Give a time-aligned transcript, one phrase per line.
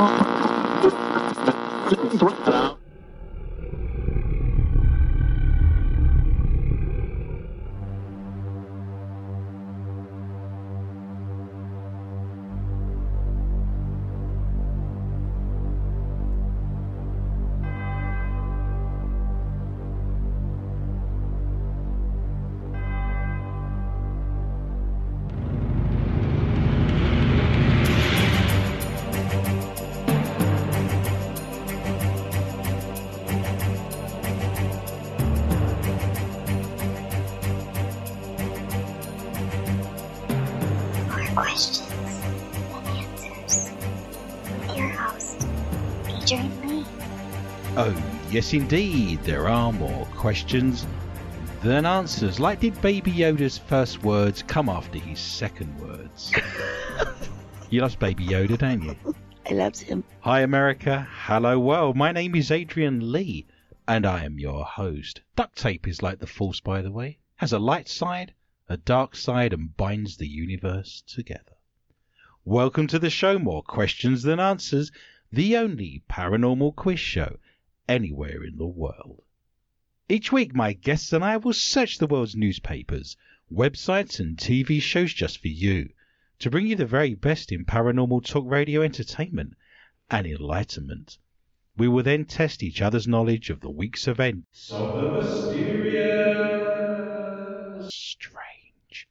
[0.00, 0.30] More
[48.40, 50.86] yes, indeed, there are more questions
[51.62, 52.40] than answers.
[52.40, 56.32] Like, did Baby Yoda's first words come after his second words?
[57.70, 58.96] you love Baby Yoda, don't you?
[59.46, 60.04] I loves him.
[60.20, 61.06] Hi, America.
[61.10, 61.96] Hello, world.
[61.98, 63.46] My name is Adrian Lee,
[63.86, 65.20] and I am your host.
[65.36, 67.18] Duct tape is like the Force, by the way.
[67.36, 68.32] Has a light side,
[68.70, 71.56] a dark side, and binds the universe together.
[72.46, 73.38] Welcome to the show.
[73.38, 74.90] More questions than answers.
[75.30, 77.36] The only paranormal quiz show
[77.90, 79.20] anywhere in the world.
[80.08, 83.16] Each week, my guests and I will search the world's newspapers,
[83.52, 85.90] websites, and TV shows just for you
[86.38, 89.56] to bring you the very best in paranormal talk radio entertainment
[90.08, 91.18] and enlightenment.
[91.76, 96.34] We will then test each other's knowledge of the week's events the mysterious,
[97.92, 99.08] strange,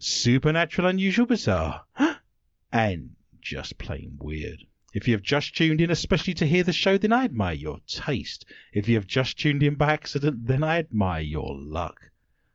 [0.00, 1.84] supernatural, unusual, bizarre,
[2.72, 4.66] and just plain weird.
[4.94, 7.80] If you have just tuned in, especially to hear the show, then I admire your
[7.88, 8.44] taste.
[8.72, 12.12] If you have just tuned in by accident, then I admire your luck.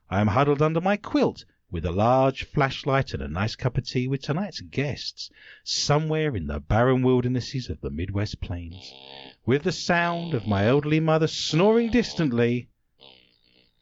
[0.10, 3.86] I am huddled under my quilt with a large flashlight and a nice cup of
[3.86, 5.30] tea with tonight's guests,
[5.66, 8.94] somewhere in the barren wildernesses of the Midwest Plains,
[9.46, 12.70] with the sound of my elderly mother snoring distantly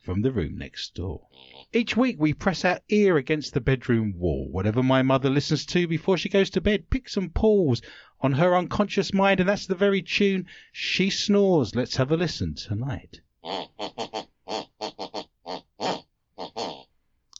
[0.07, 1.27] from the room next door.
[1.73, 4.47] Each week we press our ear against the bedroom wall.
[4.49, 7.81] Whatever my mother listens to before she goes to bed picks and pulls
[8.21, 11.75] on her unconscious mind, and that's the very tune she snores.
[11.75, 13.19] Let's have a listen tonight.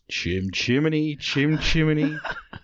[0.09, 2.17] Chim chimney, chim chimney,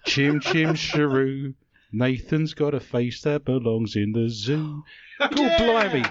[0.05, 1.53] chim chim shrew.
[1.93, 4.83] Nathan's got a face that belongs in the zoo.
[5.17, 6.03] God blimey.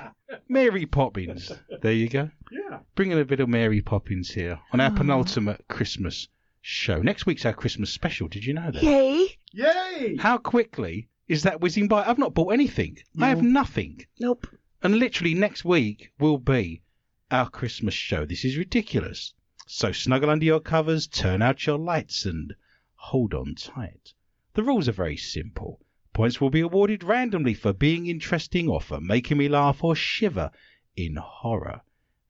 [0.48, 1.52] Mary Poppins.
[1.82, 2.30] There you go.
[2.50, 2.78] Yeah.
[2.94, 4.96] Bringing a bit of Mary Poppins here on our ah.
[4.96, 6.28] penultimate Christmas
[6.60, 7.02] show.
[7.02, 8.28] Next week's our Christmas special.
[8.28, 8.82] Did you know that?
[8.82, 9.36] Yay!
[9.52, 10.16] Yay!
[10.16, 12.04] How quickly is that whizzing by?
[12.04, 12.98] I've not bought anything.
[13.18, 14.06] I have nothing.
[14.20, 14.46] Nope.
[14.82, 16.82] And literally next week will be
[17.30, 18.24] our Christmas show.
[18.24, 19.34] This is ridiculous.
[19.66, 22.54] So snuggle under your covers, turn out your lights, and
[22.94, 24.12] hold on tight.
[24.54, 25.80] The rules are very simple.
[26.14, 30.50] Points will be awarded randomly for being interesting or for making me laugh or shiver
[30.94, 31.80] in horror.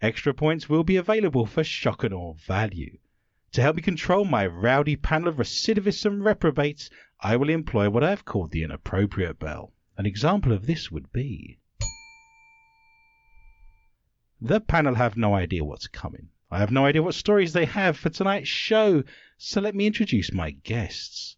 [0.00, 2.98] Extra points will be available for shock and awe value.
[3.52, 8.04] To help me control my rowdy panel of recidivists and reprobates, I will employ what
[8.04, 9.72] I have called the inappropriate bell.
[9.96, 11.58] An example of this would be.
[14.40, 16.30] The panel have no idea what's coming.
[16.50, 19.04] I have no idea what stories they have for tonight's show,
[19.38, 21.36] so let me introduce my guests.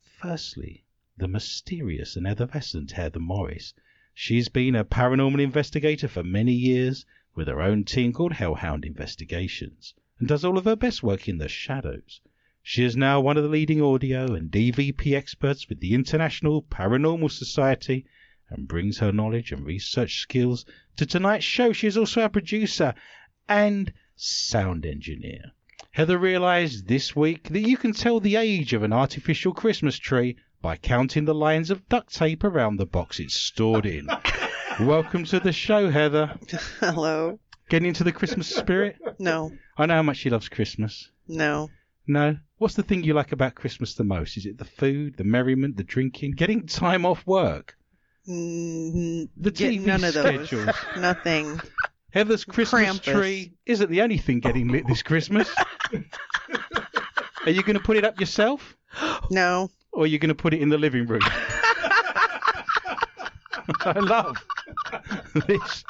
[0.00, 0.81] Firstly,
[1.18, 3.74] the mysterious and effervescent Heather Morris.
[4.14, 9.92] She's been a paranormal investigator for many years with her own team called Hellhound Investigations
[10.18, 12.20] and does all of her best work in the shadows.
[12.62, 17.30] She is now one of the leading audio and EVP experts with the International Paranormal
[17.30, 18.06] Society
[18.48, 20.64] and brings her knowledge and research skills
[20.96, 21.72] to tonight's show.
[21.72, 22.94] She is also our producer
[23.48, 25.52] and sound engineer.
[25.90, 30.36] Heather realized this week that you can tell the age of an artificial Christmas tree
[30.62, 34.08] by counting the lines of duct tape around the box it's stored in.
[34.80, 36.38] Welcome to the show, Heather.
[36.80, 37.38] Hello.
[37.68, 38.96] Getting into the Christmas spirit?
[39.18, 39.50] No.
[39.76, 41.10] I know how much she loves Christmas.
[41.28, 41.68] No.
[42.06, 42.36] No?
[42.58, 44.36] What's the thing you like about Christmas the most?
[44.36, 47.76] Is it the food, the merriment, the drinking, getting time off work?
[48.28, 50.46] Mm, The get TV none of those.
[50.46, 50.76] schedules.
[50.96, 51.60] Nothing.
[52.12, 53.02] Heather's Christmas Krampus.
[53.02, 55.52] tree isn't the only thing getting lit this Christmas.
[57.46, 58.76] are you going to put it up yourself?
[59.30, 59.70] No.
[59.92, 61.20] Or you're you going to put it in the living room?
[63.84, 64.36] I love
[65.46, 65.84] this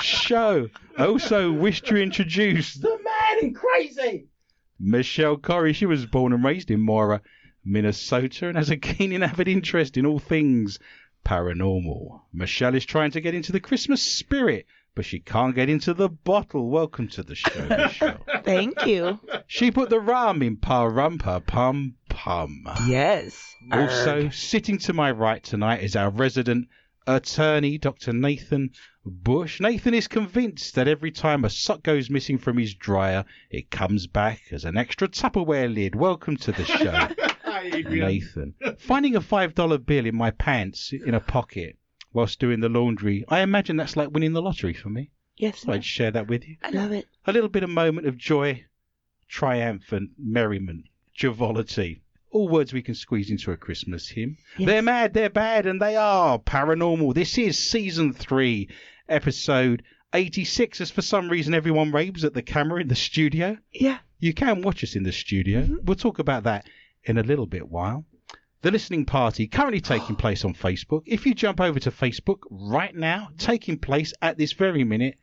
[0.00, 0.68] show.
[0.96, 4.28] I also wish to introduce the man in crazy,
[4.78, 5.72] Michelle Corrie.
[5.72, 7.22] She was born and raised in Mora,
[7.64, 10.78] Minnesota, and has a keen and avid interest in all things
[11.24, 12.20] paranormal.
[12.32, 16.08] Michelle is trying to get into the Christmas spirit, but she can't get into the
[16.08, 16.70] bottle.
[16.70, 18.18] Welcome to the show, Michelle.
[18.44, 19.18] Thank you.
[19.46, 22.66] She put the rum in pa rum pa pum pum.
[22.86, 23.54] Yes.
[23.70, 26.66] Also, sitting to my right tonight is our resident
[27.06, 28.14] attorney Dr.
[28.14, 28.70] Nathan
[29.04, 29.60] Bush.
[29.60, 34.06] Nathan is convinced that every time a sock goes missing from his dryer, it comes
[34.06, 35.94] back as an extra Tupperware lid.
[35.94, 37.08] Welcome to the show,
[37.90, 38.54] Nathan.
[38.78, 41.76] Finding a $5 bill in my pants in a pocket
[42.14, 45.10] whilst doing the laundry, I imagine that's like winning the lottery for me.
[45.36, 46.56] Yes, I'd share that with you.
[46.62, 47.06] I love it.
[47.26, 48.64] A little bit of moment of joy,
[49.28, 52.00] triumphant merriment, joviality.
[52.30, 54.36] All words we can squeeze into a Christmas hymn.
[54.58, 54.66] Yes.
[54.66, 57.14] They're mad, they're bad, and they are paranormal.
[57.14, 58.68] This is season three,
[59.08, 59.82] episode
[60.12, 60.80] 86.
[60.80, 63.56] As for some reason everyone raves at the camera in the studio.
[63.72, 63.98] Yeah.
[64.18, 65.62] You can watch us in the studio.
[65.62, 65.84] Mm-hmm.
[65.84, 66.66] We'll talk about that
[67.04, 68.04] in a little bit while.
[68.62, 71.02] The listening party currently taking place on Facebook.
[71.06, 75.18] If you jump over to Facebook right now, taking place at this very minute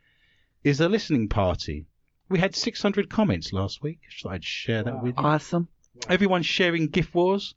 [0.63, 1.85] is a listening party.
[2.29, 5.23] We had 600 comments last week, so I'd share that with you.
[5.23, 5.67] Awesome.
[6.09, 7.55] Everyone's sharing gift wars.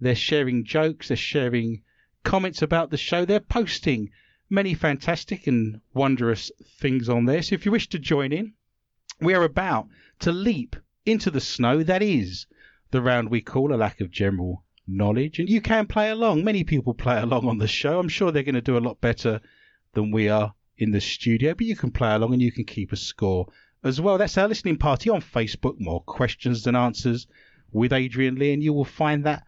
[0.00, 1.08] They're sharing jokes.
[1.08, 1.82] They're sharing
[2.22, 3.24] comments about the show.
[3.24, 4.10] They're posting
[4.50, 7.42] many fantastic and wondrous things on there.
[7.42, 8.52] So if you wish to join in,
[9.20, 9.88] we are about
[10.20, 10.76] to leap
[11.06, 11.82] into the snow.
[11.82, 12.46] That is
[12.90, 15.38] the round we call a lack of general knowledge.
[15.38, 16.44] And you can play along.
[16.44, 17.98] Many people play along on the show.
[17.98, 19.40] I'm sure they're going to do a lot better
[19.94, 22.92] than we are in the studio, but you can play along and you can keep
[22.92, 23.46] a score
[23.84, 24.18] as well.
[24.18, 25.76] That's our listening party on Facebook.
[25.78, 27.26] More questions than answers
[27.72, 29.44] with Adrian Lee, and you will find that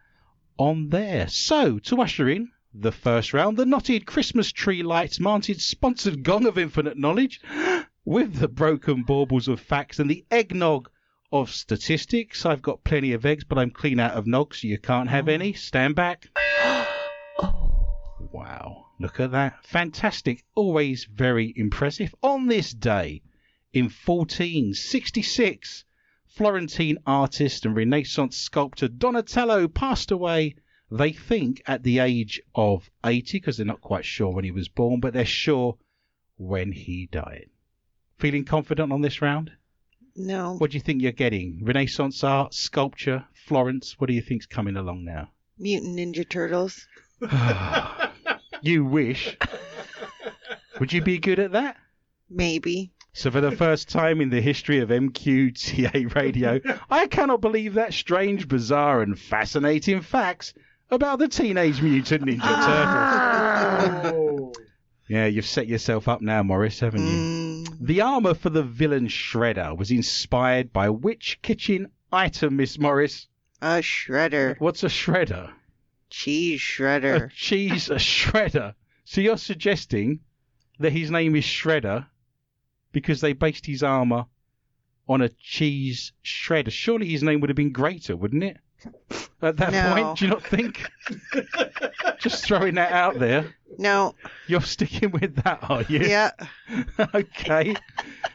[0.57, 1.27] on there.
[1.27, 6.45] So, to usher in the first round, the knotted Christmas tree lights mounted sponsored gong
[6.45, 7.41] of infinite knowledge
[8.05, 10.89] with the broken baubles of facts and the eggnog
[11.31, 12.45] of statistics.
[12.45, 15.27] I've got plenty of eggs, but I'm clean out of nog, so you can't have
[15.27, 15.53] any.
[15.53, 16.27] Stand back.
[18.31, 19.65] Wow, look at that.
[19.65, 20.43] Fantastic.
[20.55, 22.13] Always very impressive.
[22.21, 23.21] On this day
[23.71, 25.85] in 1466,
[26.35, 30.55] Florentine artist and Renaissance sculptor Donatello passed away,
[30.91, 34.67] they think, at the age of 80, because they're not quite sure when he was
[34.67, 35.77] born, but they're sure
[36.35, 37.49] when he died.
[38.17, 39.53] Feeling confident on this round?
[40.13, 40.57] No.
[40.57, 41.61] What do you think you're getting?
[41.63, 43.97] Renaissance art, sculpture, Florence?
[43.97, 45.29] What do you think's coming along now?
[45.57, 46.85] Mutant Ninja Turtles.
[48.61, 49.37] you wish.
[50.81, 51.77] Would you be good at that?
[52.29, 52.91] Maybe.
[53.17, 56.59] So, for the first time in the history of MQTA radio,
[56.89, 60.53] I cannot believe that strange, bizarre, and fascinating facts
[60.91, 64.13] about the Teenage Mutant Ninja Turtles.
[64.13, 64.53] Oh.
[65.07, 67.13] Yeah, you've set yourself up now, Morris, haven't you?
[67.63, 73.27] Mm, The armour for the villain Shredder was inspired by which kitchen item, Miss Morris?
[73.61, 74.59] a shredder.
[74.59, 75.51] What's a shredder?
[76.09, 77.29] Cheese A shredder.
[77.31, 78.73] cheese a shredder.
[79.03, 80.21] So you're suggesting
[80.79, 82.07] that his name is Shredder
[82.95, 84.25] because they based his armour
[85.09, 86.71] on a cheese shredder.
[86.71, 88.57] Surely his name would have been Greater, wouldn't it?
[89.41, 89.93] At that No.
[89.93, 90.81] point, do you not think?
[92.19, 93.53] Just throwing that out there.
[93.77, 94.15] No.
[94.47, 95.99] You're sticking with that, are you?
[95.99, 96.31] Yeah.
[97.13, 97.75] okay.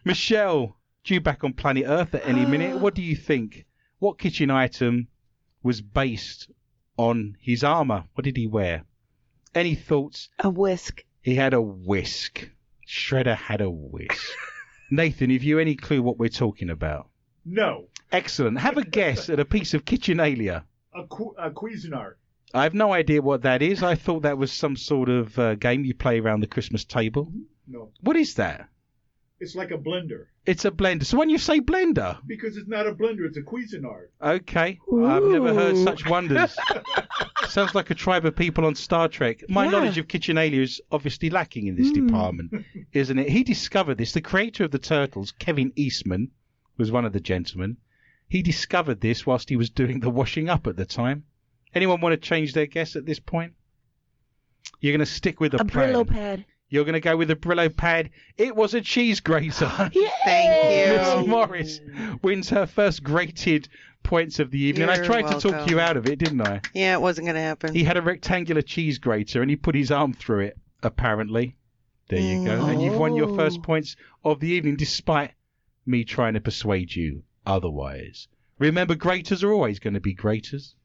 [0.04, 2.78] Michelle, due back on planet Earth at any minute.
[2.78, 3.64] What do you think?
[3.98, 5.08] What kitchen item
[5.62, 6.50] was based
[6.98, 8.04] on his armour?
[8.12, 8.84] What did he wear?
[9.54, 10.28] Any thoughts?
[10.40, 11.02] A whisk.
[11.22, 12.50] He had a whisk.
[12.86, 14.30] Shredder had a whisk.
[14.90, 17.08] Nathan, have you any clue what we're talking about?
[17.44, 17.86] No.
[18.12, 18.58] Excellent.
[18.58, 20.64] Have a guess at a piece of kitchenalia.
[20.94, 22.14] A, Cu- a Cuisinart.
[22.52, 23.82] I have no idea what that is.
[23.82, 27.32] I thought that was some sort of uh, game you play around the Christmas table.
[27.68, 27.90] No.
[28.00, 28.68] What is that?
[29.40, 30.26] It's like a blender.
[30.44, 31.04] It's a blender.
[31.04, 34.08] So when you say blender, Because it's not a blender, it's a Cuisinart.
[34.20, 36.54] okay, I've never heard such wonders.
[37.48, 39.42] Sounds like a tribe of people on Star Trek.
[39.48, 39.70] My Yeah.
[39.70, 42.06] knowledge of kitchenalia is obviously lacking in this Hmm.
[42.06, 42.52] department,
[42.92, 43.28] isn't it?
[43.30, 44.12] He discovered this.
[44.12, 46.30] The creator of the Turtles, Kevin Eastman,
[46.76, 47.78] was one of the gentlemen.
[48.28, 51.24] He discovered this whilst he was doing the washing up at the time.
[51.74, 53.54] Anyone want to change their guess at this point?
[54.80, 55.94] You're going to stick with the A plan.
[55.94, 56.44] Brillo pad.
[56.70, 58.10] You're going to go with a Brillo pad.
[58.38, 59.66] It was a cheese grater.
[59.76, 60.06] Thank you.
[60.06, 61.26] Miss.
[61.26, 61.80] Morris
[62.22, 63.68] wins her first grated
[64.04, 64.88] points of the evening.
[64.88, 66.60] I You're tried to talk you out of it, didn't I?
[66.72, 67.74] Yeah, it wasn't going to happen.
[67.74, 71.56] He had a rectangular cheese grater and he put his arm through it, apparently.
[72.08, 72.64] There you go.
[72.66, 73.36] And you've won your mm.
[73.36, 73.62] first Oh.
[73.62, 75.32] points of the evening despite
[75.84, 78.28] me trying to persuade you otherwise.
[78.58, 80.76] Remember, graters are always going to be graters.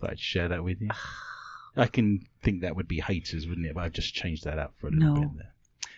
[0.00, 0.90] Thought I'd share that with you.
[1.76, 3.74] I can think that would be haters, wouldn't it?
[3.74, 5.20] But I've just changed that up for a little No.
[5.22, 5.52] bit there.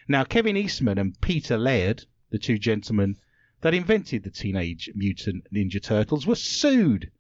[0.07, 3.17] Now, Kevin Eastman and Peter Laird, the two gentlemen
[3.63, 7.11] that invented the Teenage Mutant Ninja Turtles, were sued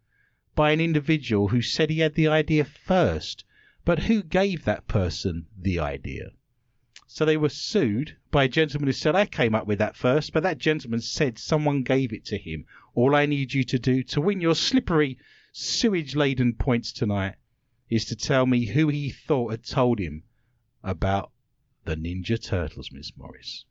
[0.54, 3.44] by an individual who said he had the idea first,
[3.84, 6.30] but who gave that person the idea?
[7.08, 10.32] So they were sued by a gentleman who said, I came up with that first,
[10.32, 12.66] but that gentleman said someone gave it to him.
[12.94, 15.18] All I need you to do to win your slippery,
[15.52, 17.34] sewage laden points tonight
[17.90, 20.22] is to tell me who he thought had told him
[20.82, 21.30] about
[21.84, 23.64] the Ninja Turtles, Miss Morris?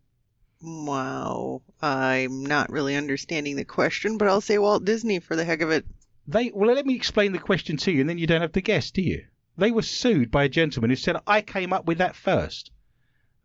[0.61, 1.61] Wow.
[1.81, 5.71] I'm not really understanding the question, but I'll say Walt Disney for the heck of
[5.71, 5.85] it.
[6.25, 8.61] They well, let me explain the question to you, and then you don't have to
[8.61, 9.25] guess, do you?
[9.57, 12.71] They were sued by a gentleman who said I came up with that first.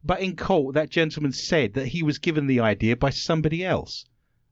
[0.04, 4.04] But in court, that gentleman said that he was given the idea by somebody else,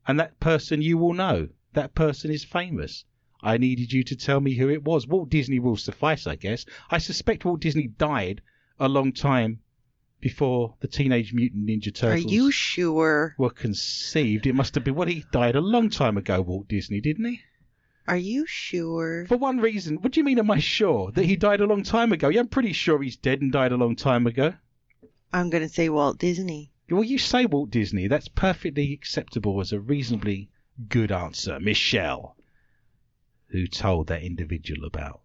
[0.09, 1.51] and that person you will know.
[1.75, 3.05] That person is famous.
[3.47, 5.07] I needed you to tell me who it was.
[5.07, 6.67] Walt Disney will suffice, I guess.
[6.91, 8.43] I suspect Walt Disney died
[8.81, 9.61] a long time
[10.21, 12.25] before the Teenage Mutant Ninja Turtles.
[12.25, 13.37] Are you sure?
[13.38, 14.49] were conceived.
[14.49, 14.97] It must have been.
[14.97, 17.41] Well, he died a long time ago, Walt Disney, didn't he?
[18.09, 19.26] Are you sure?
[19.26, 19.99] For one reason.
[19.99, 21.12] What do you mean, am I sure?
[21.12, 22.29] That he died a long time ago?
[22.29, 24.55] Yeah, I'm pretty sure he's dead and died a long time ago.
[25.33, 26.73] I'm going to say Walt Disney.
[26.91, 28.09] Well, you say Walt Disney.
[28.09, 30.50] That's perfectly acceptable as a reasonably
[30.88, 31.59] good answer.
[31.61, 32.36] Michelle,
[33.49, 35.21] who told that individual about.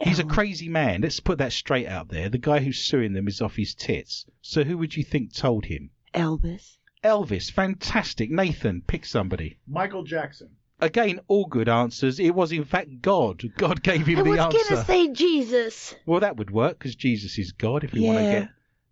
[0.00, 1.00] He's a crazy man.
[1.00, 2.28] Let's put that straight out there.
[2.28, 4.26] The guy who's suing them is off his tits.
[4.42, 5.90] So who would you think told him?
[6.14, 6.76] Elvis.
[7.02, 7.50] Elvis.
[7.50, 8.30] Fantastic.
[8.30, 9.58] Nathan, pick somebody.
[9.66, 10.50] Michael Jackson.
[10.80, 12.20] Again, all good answers.
[12.20, 13.42] It was in fact God.
[13.56, 14.58] God gave him I the was answer.
[14.70, 15.96] gonna say Jesus.
[16.06, 17.82] Well, that would work because Jesus is God.
[17.82, 18.30] If we want to Yeah.
[18.40, 18.48] get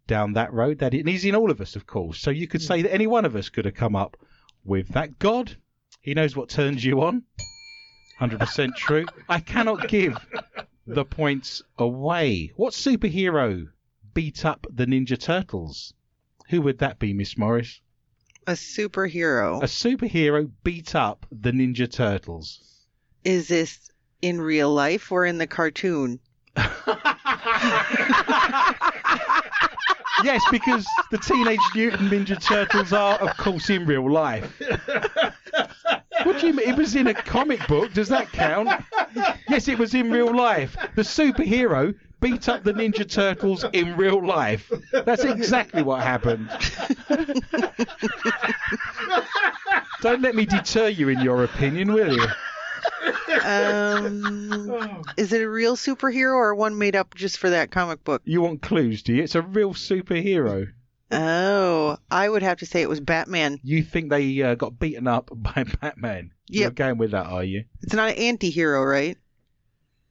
[0.09, 2.19] down that road, that and he's in all of us, of course.
[2.19, 4.17] So you could say that any one of us could have come up
[4.65, 5.21] with that.
[5.21, 5.57] God,
[6.01, 7.23] He knows what turns you on.
[8.17, 9.05] Hundred percent true.
[9.29, 10.17] I cannot give
[10.87, 12.53] the points away.
[12.57, 13.69] What superhero
[14.15, 15.93] beat up the Ninja Turtles?
[16.49, 17.81] Who would that be, Miss Morris?
[18.47, 19.63] A superhero.
[19.63, 22.87] A superhero beat up the Ninja Turtles.
[23.25, 23.91] Is this
[24.23, 26.21] in real life or in the cartoon?
[30.25, 34.61] Yes, because the Teenage Mutant Ninja Turtles are, of course, in real life.
[36.23, 36.69] What do you mean?
[36.69, 37.93] It was in a comic book.
[37.93, 38.69] Does that count?
[39.49, 40.77] Yes, it was in real life.
[40.95, 44.73] The superhero beat up the Ninja Turtles in real life.
[44.93, 46.49] That's exactly what happened.
[50.01, 52.27] Don't let me deter you in your opinion, will you?
[53.43, 58.23] Um, is it a real superhero or one made up just for that comic book?
[58.25, 59.23] You want clues, do you?
[59.23, 60.73] It's a real superhero.
[61.11, 63.61] Oh, I would have to say it was Batman.
[63.63, 66.33] You think they uh, got beaten up by Batman?
[66.49, 67.65] You're going with that, are you?
[67.83, 69.17] It's not an anti-hero, right?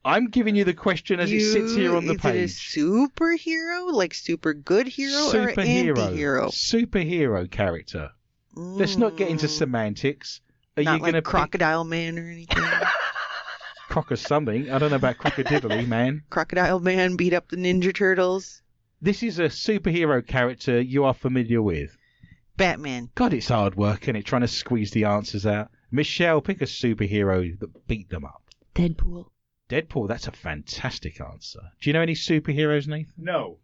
[0.04, 2.76] I'm giving you the question as it sits here on the is page.
[2.76, 6.48] it a superhero, like super good hero, or an anti-hero?
[6.48, 8.10] Superhero character.
[8.54, 10.40] Let's not get into Mm, semantics.
[10.76, 12.64] Are Not you going to like Crocodile Man or anything.
[13.88, 14.70] croc or something?
[14.70, 16.22] I don't know about crocodiddly, man.
[16.30, 18.62] Crocodile Man beat up the Ninja Turtles.
[19.00, 21.96] This is a superhero character you are familiar with.
[22.56, 23.10] Batman.
[23.14, 24.24] God, it's hard work, isn't it?
[24.24, 25.70] Trying to squeeze the answers out.
[25.90, 28.42] Michelle, pick a superhero that beat them up.
[28.74, 29.26] Deadpool.
[29.68, 31.60] Deadpool, that's a fantastic answer.
[31.80, 33.12] Do you know any superheroes, Nathan?
[33.16, 33.58] no.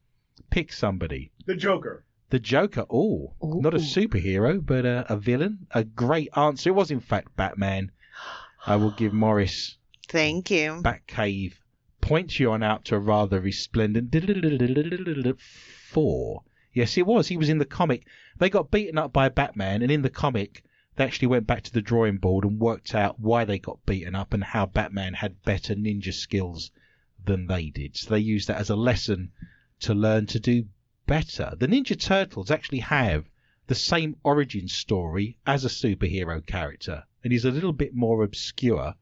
[0.50, 1.30] Pick somebody.
[1.46, 2.04] The Joker.
[2.30, 5.66] The Joker, oh, not a superhero, but a, a villain.
[5.70, 6.70] A great answer.
[6.70, 7.90] It was, in fact, Batman.
[8.66, 9.76] I will give Morris
[10.08, 10.82] Thank you.
[10.82, 11.54] Batcave
[12.02, 14.10] points you on out to a rather resplendent
[15.38, 16.42] four.
[16.74, 17.28] Yes, it was.
[17.28, 18.06] He was in the comic.
[18.38, 20.62] They got beaten up by Batman, and in the comic,
[20.96, 24.14] they actually went back to the drawing board and worked out why they got beaten
[24.14, 26.70] up and how Batman had better ninja skills
[27.24, 27.96] than they did.
[27.96, 29.32] So they used that as a lesson
[29.80, 30.66] to learn to do
[31.06, 31.54] better.
[31.58, 33.28] The Ninja Turtles actually have
[33.68, 38.94] the same origin story as a superhero character, and he's a little bit more obscure.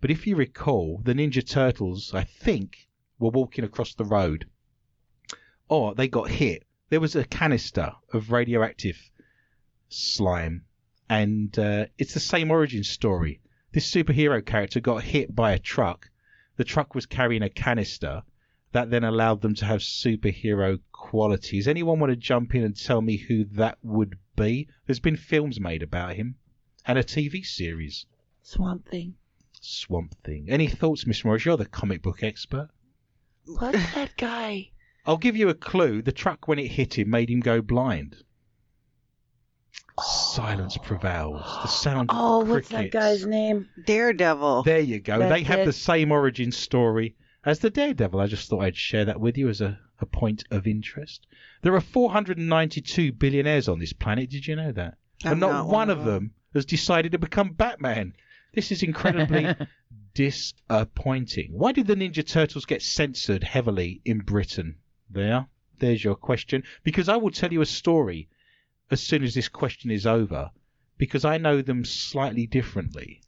[0.00, 2.88] But if you recall, the Ninja Turtles, I think,
[3.18, 4.46] were walking across the road,
[5.68, 6.66] or they got hit.
[6.88, 9.10] There was a canister of radioactive
[9.90, 10.64] slime,
[11.08, 13.40] and uh, it's the same origin story.
[13.72, 16.10] This superhero character got hit by a truck.
[16.56, 18.22] The truck was carrying a canister
[18.72, 21.68] that then allowed them to have superhero qualities.
[21.68, 24.66] Anyone want to jump in and tell me who that would be?
[24.86, 26.36] There's been films made about him
[26.86, 28.06] and a TV series.
[28.42, 29.16] Swamp Thing.
[29.60, 30.46] Swamp Thing.
[30.48, 31.44] Any thoughts, Miss Morris?
[31.44, 32.68] You're the comic book expert.
[33.46, 34.70] What's that guy?
[35.06, 36.02] I'll give you a clue.
[36.02, 38.16] The truck, when it hit him, made him go blind.
[39.98, 40.02] Oh.
[40.34, 41.42] Silence prevails.
[41.62, 42.92] The sound of Oh, what's that crickets.
[42.92, 43.68] guy's name?
[43.86, 44.62] Daredevil.
[44.62, 45.18] There you go.
[45.18, 45.64] That's they have it.
[45.66, 48.20] the same origin story as the Daredevil.
[48.20, 51.26] I just thought I'd share that with you as a, a point of interest.
[51.62, 54.30] There are 492 billionaires on this planet.
[54.30, 54.96] Did you know that?
[55.24, 58.14] I'm and not, not one of them has decided to become Batman.
[58.52, 59.54] This is incredibly
[60.14, 61.50] disappointing.
[61.52, 64.76] Why did the Ninja Turtles get censored heavily in Britain?
[65.08, 65.46] There,
[65.78, 66.64] there's your question.
[66.82, 68.28] Because I will tell you a story
[68.90, 70.50] as soon as this question is over,
[70.98, 73.22] because I know them slightly differently.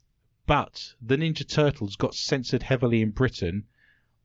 [0.45, 3.63] But the Ninja Turtles got censored heavily in Britain.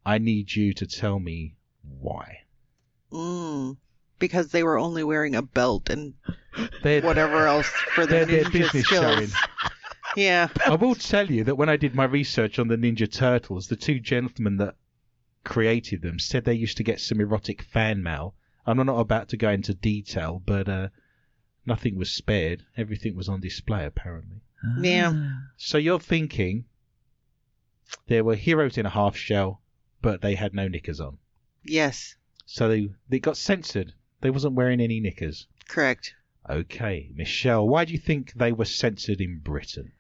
[0.04, 1.54] I need you to tell me
[2.00, 2.38] why.
[3.12, 3.76] Mm.
[4.18, 6.12] because they were only wearing a belt and
[6.82, 9.04] They're, whatever else for their they're, they're ninja business skills.
[9.04, 9.28] showing.
[10.18, 10.48] Yeah.
[10.66, 13.76] I will tell you that when I did my research on the Ninja Turtles, the
[13.76, 14.74] two gentlemen that
[15.44, 18.34] created them said they used to get some erotic fan mail.
[18.66, 20.88] I'm not about to go into detail, but uh,
[21.64, 22.64] nothing was spared.
[22.76, 24.40] Everything was on display, apparently.
[24.80, 25.38] Yeah.
[25.56, 26.64] So you're thinking
[28.08, 29.62] there were heroes in a half shell,
[30.02, 31.18] but they had no knickers on.
[31.64, 32.16] Yes.
[32.44, 33.92] So they, they got censored.
[34.20, 35.46] They wasn't wearing any knickers.
[35.68, 36.14] Correct.
[36.50, 39.92] Okay, Michelle, why do you think they were censored in Britain?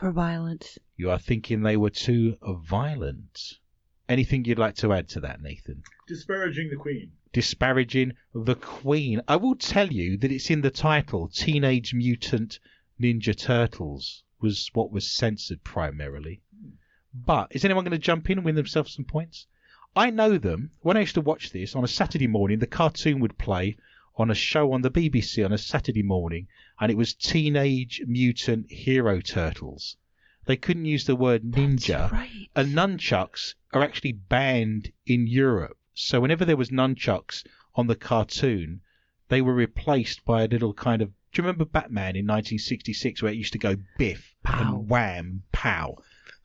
[0.00, 0.78] For violence.
[0.96, 3.58] You are thinking they were too violent.
[4.08, 5.82] Anything you'd like to add to that, Nathan?
[6.08, 7.12] Disparaging the queen.
[7.34, 9.20] Disparaging the Queen.
[9.28, 11.28] I will tell you that it's in the title.
[11.28, 12.60] Teenage Mutant
[12.98, 16.40] Ninja Turtles was what was censored primarily.
[17.12, 19.48] But is anyone going to jump in and win themselves some points?
[19.94, 20.70] I know them.
[20.80, 23.76] When I used to watch this on a Saturday morning, the cartoon would play
[24.16, 26.46] on a show on the BBC on a Saturday morning,
[26.80, 29.96] and it was Teenage Mutant Hero Turtles.
[30.46, 32.48] They couldn't use the word ninja right.
[32.56, 35.76] and nunchucks are actually banned in Europe.
[35.94, 38.80] So whenever there was nunchucks on the cartoon,
[39.28, 41.08] they were replaced by a little kind of.
[41.32, 44.60] Do you remember Batman in 1966 where it used to go biff Pow.
[44.78, 45.96] and wham, pow?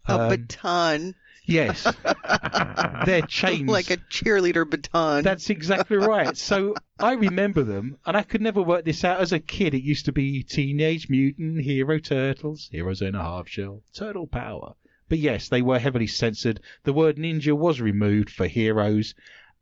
[0.07, 1.15] A Um, baton.
[1.45, 1.83] Yes,
[3.05, 3.69] they're chains.
[3.69, 5.23] Like a cheerleader baton.
[5.23, 6.35] That's exactly right.
[6.35, 9.19] So I remember them, and I could never work this out.
[9.19, 13.47] As a kid, it used to be Teenage Mutant Hero Turtles, Heroes in a Half
[13.47, 14.73] Shell, Turtle Power.
[15.07, 16.59] But yes, they were heavily censored.
[16.83, 19.13] The word ninja was removed for heroes,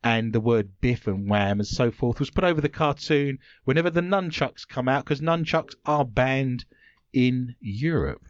[0.02, 3.90] and the word biff and wham and so forth was put over the cartoon whenever
[3.90, 6.64] the nunchucks come out, because nunchucks are banned
[7.12, 8.24] in Europe.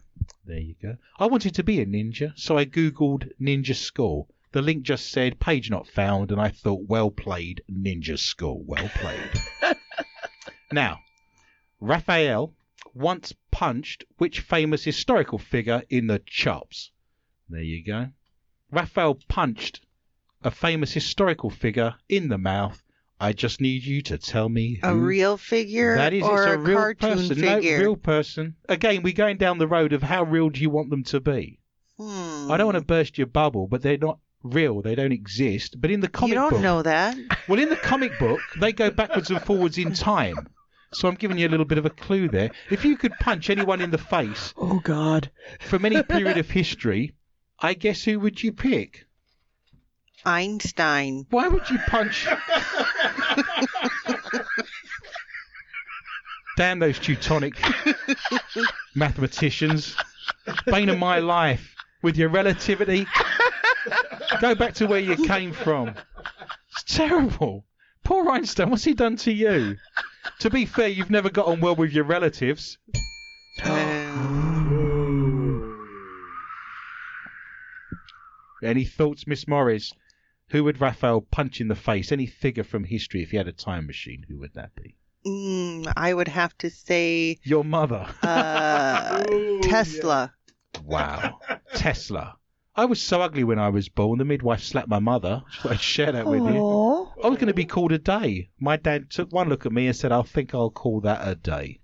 [0.45, 0.97] There you go.
[1.17, 4.29] I wanted to be a ninja, so I googled ninja school.
[4.51, 8.63] The link just said page not found, and I thought, well played, ninja school.
[8.63, 9.75] Well played.
[10.71, 10.99] now,
[11.79, 12.53] Raphael
[12.93, 16.91] once punched which famous historical figure in the chops?
[17.49, 18.11] There you go.
[18.71, 19.81] Raphael punched
[20.41, 22.81] a famous historical figure in the mouth.
[23.19, 26.55] I just need you to tell me a real figure that is, or it's a,
[26.55, 27.35] a, real cartoon person.
[27.35, 27.77] figure?
[27.77, 28.55] No, real person.
[28.67, 31.59] Again, we're going down the road of how real do you want them to be?
[31.97, 32.51] Hmm.
[32.51, 34.81] I don't want to burst your bubble, but they're not real.
[34.81, 35.79] They don't exist.
[35.79, 37.15] But in the comic You don't book, know that.
[37.47, 40.49] well, in the comic book, they go backwards and forwards in time.
[40.93, 42.51] So I'm giving you a little bit of a clue there.
[42.69, 45.31] If you could punch anyone in the face Oh God.
[45.61, 47.13] from any period of history,
[47.59, 49.05] I guess who would you pick?
[50.25, 51.25] Einstein.
[51.29, 52.27] Why would you punch?
[56.57, 57.53] Damn those Teutonic
[58.95, 59.95] mathematicians.
[60.65, 61.75] Bane of my life.
[62.01, 63.07] With your relativity.
[64.39, 65.93] Go back to where you came from.
[66.71, 67.65] It's terrible.
[68.03, 69.77] Poor Einstein, what's he done to you?
[70.39, 72.77] To be fair, you've never got on well with your relatives.
[78.63, 79.93] Any thoughts, Miss Morris?
[80.55, 82.13] Who would Raphael punch in the face?
[82.13, 84.25] Any figure from history if he had a time machine?
[84.29, 84.95] Who would that be?
[85.27, 88.07] mm, I would have to say Your mother.
[88.23, 90.31] uh, Ooh, Tesla.
[90.81, 91.39] Wow.
[91.73, 92.37] Tesla.
[92.73, 94.17] I was so ugly when I was born.
[94.17, 95.43] The midwife slapped my mother.
[95.65, 96.57] I'd share that with you.
[96.57, 97.13] Oh.
[97.21, 98.47] I was going to be called a day.
[98.57, 101.35] My dad took one look at me and said, I think I'll call that a
[101.35, 101.81] day.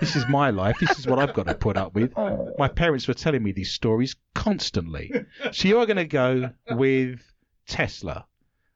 [0.00, 0.76] This is my life.
[0.80, 2.14] This is what I've got to put up with.
[2.58, 5.12] My parents were telling me these stories constantly.
[5.52, 7.20] So you're going to go with
[7.66, 8.26] Tesla.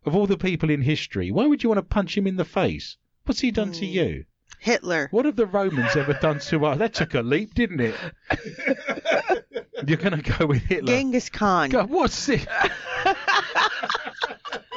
[0.05, 2.45] Of all the people in history, why would you want to punch him in the
[2.45, 2.97] face?
[3.25, 3.93] What's he done to Hmm.
[3.93, 4.25] you?
[4.59, 5.09] Hitler.
[5.11, 6.79] What have the Romans ever done to us?
[6.79, 7.95] That took a leap, didn't it?
[9.87, 10.93] You're going to go with Hitler.
[10.93, 11.71] Genghis Khan.
[11.71, 12.47] God, what's this?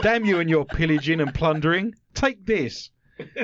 [0.01, 1.95] Damn you and your pillaging and plundering.
[2.13, 2.89] Take this.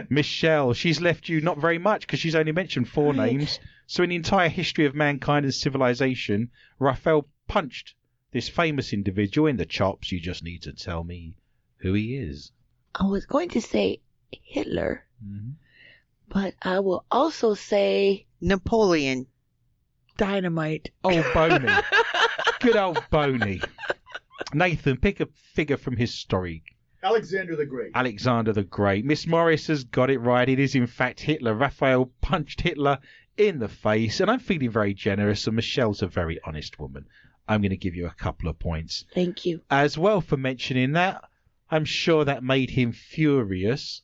[0.10, 3.60] Michelle, she's left you not very much because she's only mentioned four names.
[3.88, 7.96] So, in the entire history of mankind and civilization, Raphael punched
[8.32, 10.12] this famous individual in the chops.
[10.12, 11.36] You just need to tell me
[11.78, 12.52] who he is.
[12.96, 15.54] I was going to say Hitler, Mhm.
[16.28, 19.28] but I will also say Napoleon.
[20.18, 20.92] dynamite.
[21.04, 21.72] Old Boney.
[22.60, 23.62] Good old Boney.
[24.54, 26.62] Nathan, pick a figure from his story.
[27.02, 27.92] Alexander the Great.
[27.96, 29.06] Alexander the Great.
[29.06, 30.50] Miss Morris has got it right.
[30.50, 31.54] It is, in fact, Hitler.
[31.54, 33.00] Raphael punched Hitler
[33.38, 37.06] in the face, and I'm feeling very generous, and Michelle's a very honest woman.
[37.50, 39.62] I'm going to give you a couple of points Thank you.
[39.72, 41.24] as well for mentioning that.
[41.72, 44.04] I'm sure that made him furious.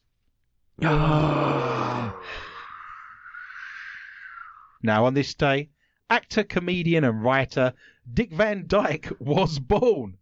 [4.84, 5.70] Now, on this day,
[6.12, 7.74] actor, comedian, and writer
[8.14, 10.18] Dick Van Dyke was born.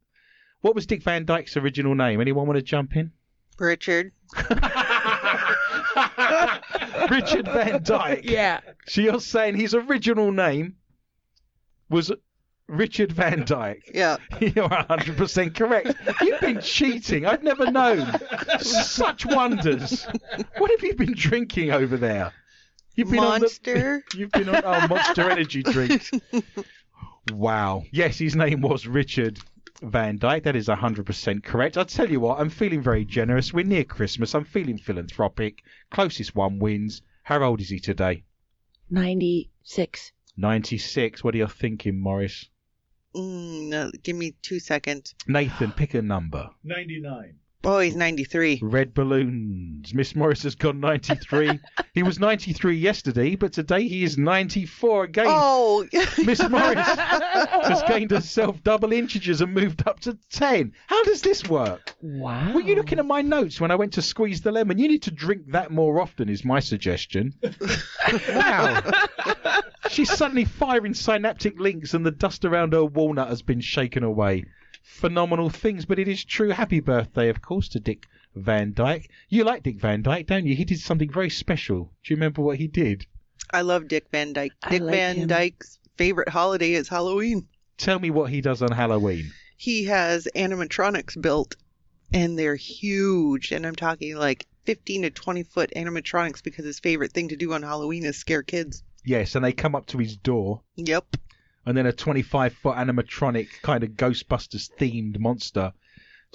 [0.62, 2.22] What was Dick Van Dyke's original name?
[2.22, 3.12] Anyone want to jump in?
[3.60, 4.14] Richard.
[7.10, 8.22] Richard Van Dyke.
[8.24, 8.62] Yeah.
[8.88, 10.78] So you're saying his original name
[11.90, 12.12] was
[12.68, 13.92] Richard Van Dyke?
[13.94, 14.18] Yeah.
[14.40, 15.94] You're 100% correct.
[16.22, 17.26] You've been cheating.
[17.26, 18.08] I've never known.
[18.60, 20.08] Such wonders.
[20.58, 22.32] What have you been drinking over there?
[22.96, 23.76] You've been Monster.
[23.76, 26.10] On the, you've been on oh, Monster Energy drink.
[27.32, 27.84] Wow.
[27.92, 29.40] Yes, his name was Richard
[29.82, 30.44] Van Dyke.
[30.44, 31.78] That is 100% correct.
[31.78, 33.54] I'll tell you what, I'm feeling very generous.
[33.54, 34.36] We're near Christmas.
[34.36, 35.64] I'm feeling philanthropic.
[35.90, 37.02] Closest one wins.
[37.24, 38.24] How old is he today?
[38.90, 40.12] 96.
[40.38, 41.24] 96.
[41.24, 42.50] What are you thinking, Morris?
[43.16, 45.16] Mm, no, give me two seconds.
[45.28, 46.50] Nathan, pick a number.
[46.64, 47.36] 99.
[47.66, 48.60] Oh, he's 93.
[48.62, 49.94] Red balloons.
[49.94, 51.60] Miss Morris has gone 93.
[51.94, 55.26] he was 93 yesterday, but today he is 94 again.
[55.30, 55.88] Oh,
[56.26, 60.74] Miss Morris has gained herself double integers and moved up to 10.
[60.88, 61.96] How does this work?
[62.02, 62.52] Wow.
[62.54, 64.78] Were you looking at my notes when I went to squeeze the lemon?
[64.78, 67.34] You need to drink that more often, is my suggestion.
[68.30, 68.82] wow.
[69.94, 74.46] She's suddenly firing synaptic links and the dust around her walnut has been shaken away.
[74.82, 76.50] Phenomenal things, but it is true.
[76.50, 79.08] Happy birthday, of course, to Dick Van Dyke.
[79.30, 80.56] You like Dick Van Dyke, don't you?
[80.56, 81.94] He did something very special.
[82.04, 83.06] Do you remember what he did?
[83.52, 84.54] I love Dick Van Dyke.
[84.64, 85.28] I Dick like Van him.
[85.28, 87.48] Dyke's favorite holiday is Halloween.
[87.78, 89.32] Tell me what he does on Halloween.
[89.58, 91.56] He has animatronics built,
[92.12, 93.52] and they're huge.
[93.52, 97.54] And I'm talking like 15 to 20 foot animatronics because his favorite thing to do
[97.54, 98.82] on Halloween is scare kids.
[99.06, 101.18] Yes, and they come up to his door, Yep.
[101.66, 105.74] and then a 25 foot animatronic, kind of Ghostbusters themed monster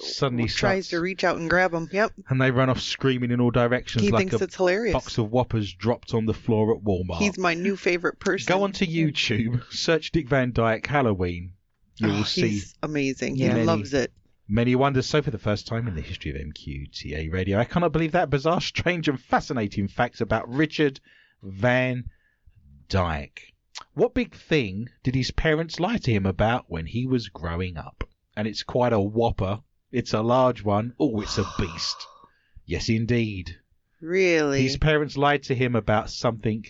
[0.01, 1.89] suddenly tries to reach out and grab him.
[1.91, 2.13] Yep.
[2.29, 4.93] and they run off screaming in all directions He like thinks a it's hilarious.
[4.93, 7.17] box of whoppers dropped on the floor at Walmart.
[7.17, 8.47] He's my new favorite person.
[8.53, 11.51] Go onto YouTube, search Dick Van Dyke Halloween.
[11.97, 13.35] You ah, will Oh, see He's amazing.
[13.35, 13.57] Yeah.
[13.57, 14.13] He loves it.
[14.47, 15.05] many wonders.
[15.05, 18.29] So, for the first time in the history of MQTA radio, I cannot believe that
[18.29, 21.01] bizarre, strange, and fascinating facts about Richard
[21.43, 22.05] Van
[22.89, 23.53] Dyke.
[23.93, 28.03] What big thing did his parents lie to him about when he was growing up?
[28.35, 29.61] And it's quite a whopper.
[29.91, 30.95] It's a large one.
[30.99, 32.07] Oh, it's a beast.
[32.65, 33.59] Yes, indeed.
[34.01, 34.63] Really.
[34.63, 36.65] His parents lied to him about something.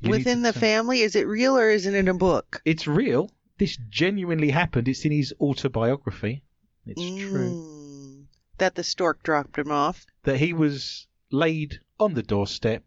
[0.00, 2.62] You Within the family, is it real or is it in a book?
[2.64, 3.30] It's real.
[3.58, 4.88] This genuinely happened.
[4.88, 6.42] It's in his autobiography.
[6.86, 7.50] It's true.
[7.50, 8.26] Mm.
[8.56, 10.06] That the stork dropped him off.
[10.22, 12.82] That he was laid on the doorstep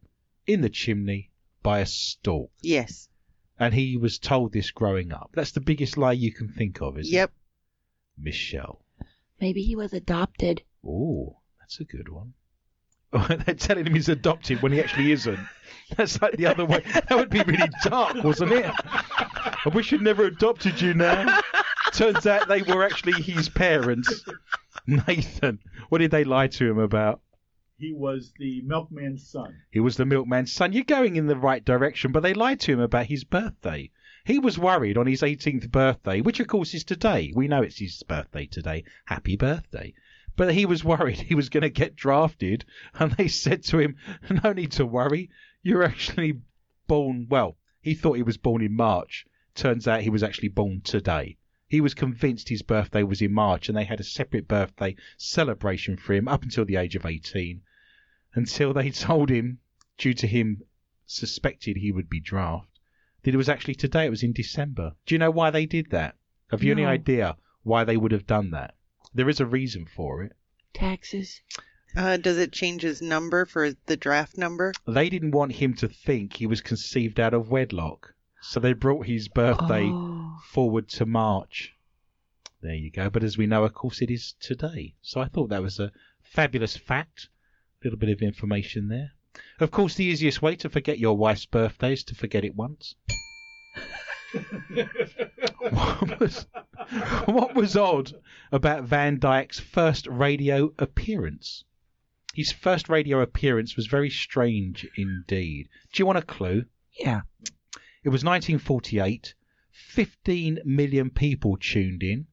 [0.47, 1.29] in the chimney
[1.67, 2.49] by a stork.
[2.61, 3.09] Yes.
[3.59, 5.31] And he was told this growing up.
[5.33, 7.29] That's the biggest lie you can think of, isn't Yep.
[7.29, 7.33] it?
[7.33, 8.23] Yep.
[8.23, 8.85] Michelle.
[9.41, 10.61] Maybe he was adopted.
[10.87, 12.33] Oh, that's a good one.
[13.11, 15.39] They're telling him he's adopted when he actually isn't.
[15.97, 16.83] That's like the other way.
[16.93, 18.65] That would be really dark, wasn't it?
[18.85, 21.39] I wish I'd never adopted you now.
[21.93, 24.23] Turns out they were actually his parents.
[24.87, 27.21] Nathan, what did they lie to him about?
[27.79, 29.61] He was the milkman's son.
[29.69, 30.73] He was the milkman's son.
[30.73, 33.91] You're going in the right direction, but they lied to him about his birthday.
[34.25, 37.31] He was worried on his 18th birthday, which of course is today.
[37.35, 38.83] We know it's his birthday today.
[39.05, 39.93] Happy birthday.
[40.35, 43.95] But he was worried he was going to get drafted, and they said to him,
[44.43, 45.29] No need to worry.
[45.61, 46.41] You're actually
[46.87, 47.27] born.
[47.29, 49.27] Well, he thought he was born in March.
[49.53, 51.37] Turns out he was actually born today.
[51.67, 55.95] He was convinced his birthday was in March, and they had a separate birthday celebration
[55.95, 57.61] for him up until the age of 18
[58.37, 59.59] until they told him,
[59.97, 60.61] due to him
[61.05, 62.69] suspected he would be drafted,
[63.23, 64.05] that it was actually today.
[64.05, 64.93] It was in December.
[65.05, 66.15] Do you know why they did that?
[66.51, 68.75] Have you any idea why they would have done that?
[69.13, 70.33] There is a reason for it.
[70.73, 71.41] Taxes.
[71.95, 74.71] Uh, does it change his number for the draft number?
[74.85, 79.07] They didn't want him to think he was conceived out of wedlock, so they brought
[79.07, 80.37] his birthday Oh.
[80.51, 81.73] forward to March.
[82.61, 83.09] There you go.
[83.09, 84.93] But as we know, of course, it is today.
[85.01, 87.29] So I thought that was a fabulous fact.
[87.81, 89.11] A little bit of information there.
[89.59, 92.95] Of course, the easiest way to forget your wife's birthday is to forget it once.
[95.69, 96.47] what, was,
[97.25, 98.13] what was odd
[98.51, 101.65] about Van Dyke's first radio appearance?
[102.33, 105.69] His first radio appearance was very strange indeed.
[105.93, 106.65] Do you want a clue?
[106.99, 107.21] Yeah.
[108.03, 109.35] It was 1948.
[109.71, 112.25] 15 million people tuned in.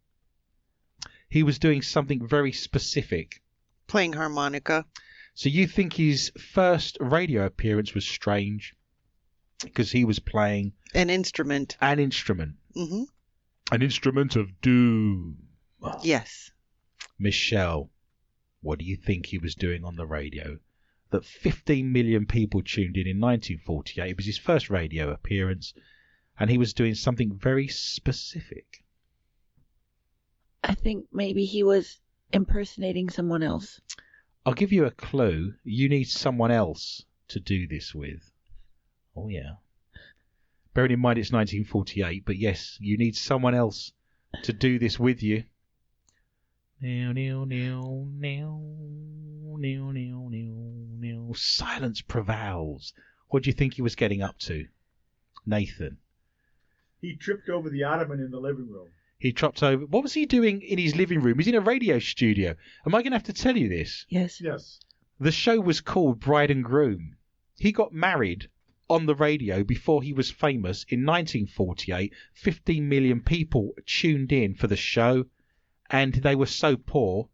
[1.29, 3.43] He was doing something very specific.
[3.87, 4.87] Playing harmonica.
[5.35, 8.75] So you think his first radio appearance was strange
[9.63, 11.77] because he was playing An instrument.
[11.81, 13.03] an instrument, hmm
[13.73, 15.39] an instrument of doom.
[16.03, 16.51] Yes.
[17.19, 17.91] Michelle,
[18.61, 20.59] what do you think he was doing on the radio?
[21.11, 24.11] That 15 million people tuned in in 1948.
[24.11, 25.73] It was his first radio appearance,
[26.39, 28.85] and he was doing something very specific.
[30.63, 31.99] I think maybe he was
[32.33, 33.81] impersonating someone else.
[34.47, 35.55] I'll give you a clue.
[35.65, 38.31] You need someone else to do this with.
[39.17, 39.55] Oh, yeah.
[40.75, 43.93] Bearing in mind it's 1948, but yes, you need someone else
[44.43, 45.45] to do this with you.
[46.81, 48.61] Now, now, now, now,
[49.57, 50.55] now, now, now,
[50.99, 51.33] now.
[51.35, 52.93] Silence prevails.
[53.29, 54.67] What do you think he was getting up to?
[55.47, 55.99] Nathan.
[57.01, 58.89] He tripped over the ottoman in the living room.
[59.25, 59.87] He tripped over.
[59.87, 61.39] What was he doing in his living room?
[61.39, 62.55] He's in a radio studio.
[62.85, 64.05] Am I going to have to tell you this?
[64.11, 64.39] Yes.
[64.39, 64.81] Yes.
[65.19, 67.17] The show was called Bride and Groom.
[67.57, 68.51] He got married
[68.91, 72.13] on the radio before he was famous in 1948.
[72.35, 75.25] 15 million people tuned in for the show,
[75.89, 77.31] and they were so poor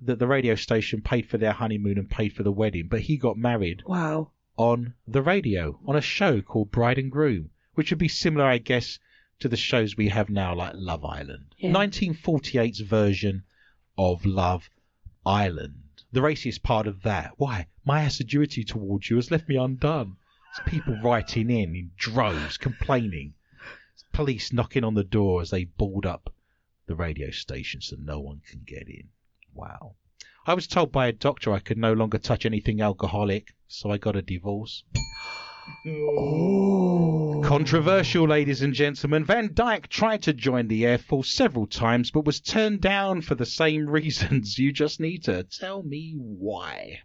[0.00, 2.86] that the radio station paid for their honeymoon and paid for the wedding.
[2.88, 4.30] But he got married Wow.
[4.56, 8.58] on the radio on a show called Bride and Groom, which would be similar, I
[8.58, 9.00] guess,
[9.44, 11.54] to the shows we have now, like Love Island.
[11.58, 11.70] Yeah.
[11.70, 13.42] 1948's version
[13.98, 14.70] of Love
[15.26, 15.82] Island.
[16.12, 17.34] The raciest part of that.
[17.36, 17.66] Why?
[17.84, 20.16] My assiduity towards you has left me undone.
[20.48, 23.34] It's people writing in in droves, complaining.
[23.92, 26.32] It's Police knocking on the door as they board up
[26.86, 29.10] the radio station so no one can get in.
[29.52, 29.96] Wow.
[30.46, 33.98] I was told by a doctor I could no longer touch anything alcoholic, so I
[33.98, 34.84] got a divorce.
[37.42, 39.24] Controversial, ladies and gentlemen.
[39.24, 43.34] Van Dyke tried to join the Air Force several times, but was turned down for
[43.34, 44.58] the same reasons.
[44.58, 47.00] You just need to tell me why.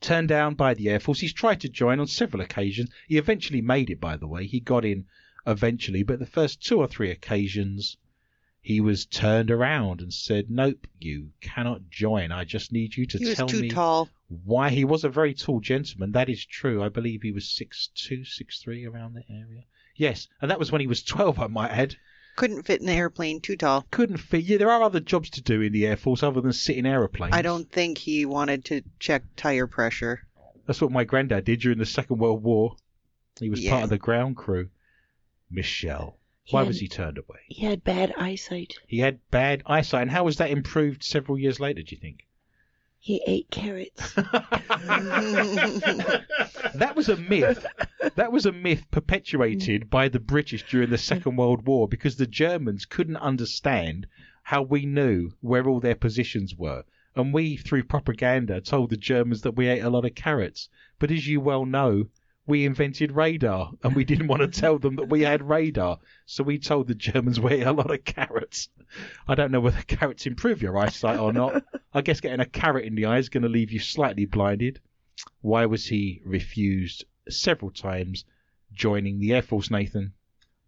[0.00, 1.20] Turned down by the Air Force.
[1.20, 2.90] He's tried to join on several occasions.
[3.06, 4.46] He eventually made it, by the way.
[4.46, 5.04] He got in
[5.46, 7.98] eventually, but the first two or three occasions,
[8.68, 12.30] he was turned around and said, Nope, you cannot join.
[12.32, 14.10] I just need you to He was tell too me tall.
[14.44, 16.12] why he was a very tall gentleman.
[16.12, 16.82] That is true.
[16.82, 19.64] I believe he was six two, six three around that area.
[19.96, 21.96] Yes, and that was when he was 12, I might add.
[22.36, 23.40] Couldn't fit in the airplane.
[23.40, 23.86] Too tall.
[23.90, 24.44] Couldn't fit.
[24.44, 26.84] Yeah, there are other jobs to do in the Air Force other than sit in
[26.84, 27.34] aeroplanes.
[27.34, 30.26] I don't think he wanted to check tire pressure.
[30.66, 32.76] That's what my granddad did during the Second World War.
[33.40, 34.68] He was part of the ground crew.
[35.50, 36.17] Michelle.
[36.50, 37.40] Why He was he turned away?
[37.46, 38.74] He had bad eyesight.
[38.86, 40.02] He had bad eyesight.
[40.02, 42.26] And how was that improved several years later, do you think?
[43.00, 44.14] He ate carrots.
[46.74, 47.66] That was a myth.
[48.14, 52.26] That was a myth perpetuated by the British during the Second World War because the
[52.26, 54.06] Germans couldn't understand
[54.42, 56.84] how we knew where all their positions were.
[57.16, 60.68] And we, through propaganda, told the Germans that we ate a lot of carrots.
[60.98, 62.08] But as you well know,
[62.48, 65.98] we invented radar and we didn't want to tell them that we had radar.
[66.26, 68.70] So we told the Germans we ate a lot of carrots.
[69.28, 71.62] I don't know whether carrots improve your eyesight or not.
[71.92, 74.80] I guess getting a carrot in the eye is going to leave you slightly blinded.
[75.42, 78.24] Why was he refused several times
[78.72, 80.14] joining the Air Force, Nathan?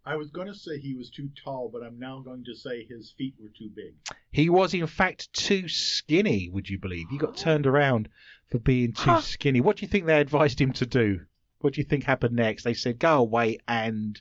[0.05, 2.85] I was going to say he was too tall, but I'm now going to say
[2.85, 3.93] his feet were too big.
[4.31, 7.07] He was, in fact, too skinny, would you believe?
[7.09, 8.09] He got turned around
[8.49, 9.21] for being too Huh.
[9.21, 9.61] skinny.
[9.61, 11.21] What do you think they advised him to do?
[11.63, 12.63] What do you think happened next?
[12.63, 14.19] They said, go away and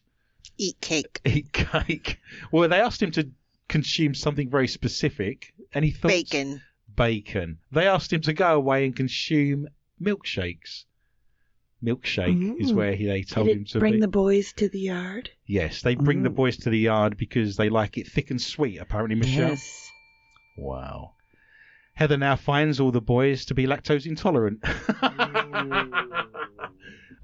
[0.58, 1.20] Eat cake.
[1.26, 2.18] eat cake.
[2.52, 3.30] Well, they asked him to
[3.68, 6.60] consume something very specific, and he thought Bacon.
[6.94, 7.58] bacon.
[7.72, 9.68] They asked him to go away and consume
[10.02, 10.84] milkshakes.
[11.82, 12.74] Milkshake is Mm.
[12.74, 14.00] where he, they told Did him to bring be.
[14.00, 15.30] the boys to the yard?
[15.46, 16.34] Yes, they bring the Mm.
[16.34, 18.76] boys to the yard because they like it thick and sweet.
[18.78, 19.48] Apparently, Michelle.
[19.50, 19.90] Yes.
[20.58, 21.12] Wow.
[21.94, 24.62] Heather now finds all the boys to be lactose intolerant.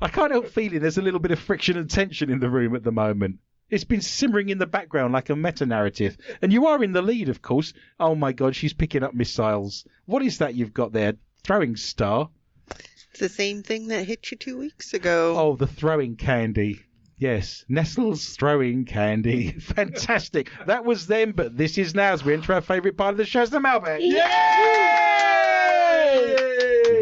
[0.00, 2.76] I can't help feeling there's a little bit of friction and tension in the room
[2.76, 3.38] at the moment.
[3.70, 6.16] It's been simmering in the background like a meta narrative.
[6.42, 7.72] And you are in the lead, of course.
[7.98, 9.86] Oh my god, she's picking up missiles.
[10.04, 11.14] What is that you've got there?
[11.42, 12.28] Throwing star?
[12.70, 15.34] It's the same thing that hit you two weeks ago.
[15.36, 16.82] Oh, the throwing candy.
[17.18, 19.52] Yes, Nestle's throwing candy.
[19.60, 20.50] Fantastic.
[20.66, 23.24] That was them, but this is now as we enter our favourite part of the
[23.24, 24.02] show, it's the mailbag.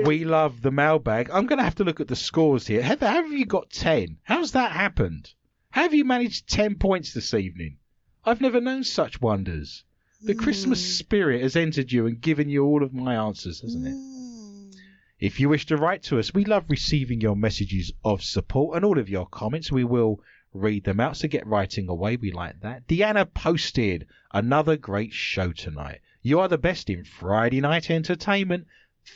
[0.05, 1.31] We love the mailbag.
[1.31, 2.83] I'm going to have to look at the scores here.
[2.83, 4.19] Heather, how have you got 10?
[4.25, 5.33] How's that happened?
[5.71, 7.79] How have you managed 10 points this evening?
[8.23, 9.83] I've never known such wonders.
[10.21, 13.95] The Christmas spirit has entered you and given you all of my answers, hasn't it?
[13.95, 14.75] Mm.
[15.21, 18.85] If you wish to write to us, we love receiving your messages of support and
[18.85, 19.73] all of your comments.
[19.73, 20.21] We will
[20.53, 22.17] read them out, so get writing away.
[22.17, 22.87] We like that.
[22.87, 26.01] Deanna posted another great show tonight.
[26.21, 28.67] You are the best in Friday night entertainment.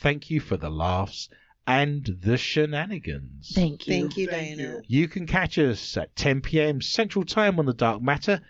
[0.01, 1.29] Thank you for the laughs
[1.67, 3.51] and the shenanigans.
[3.53, 3.93] Thank you.
[3.93, 4.81] Thank you, Thank Diana.
[4.87, 6.81] You can catch us at 10 p.m.
[6.81, 8.41] Central Time on the Dark Matter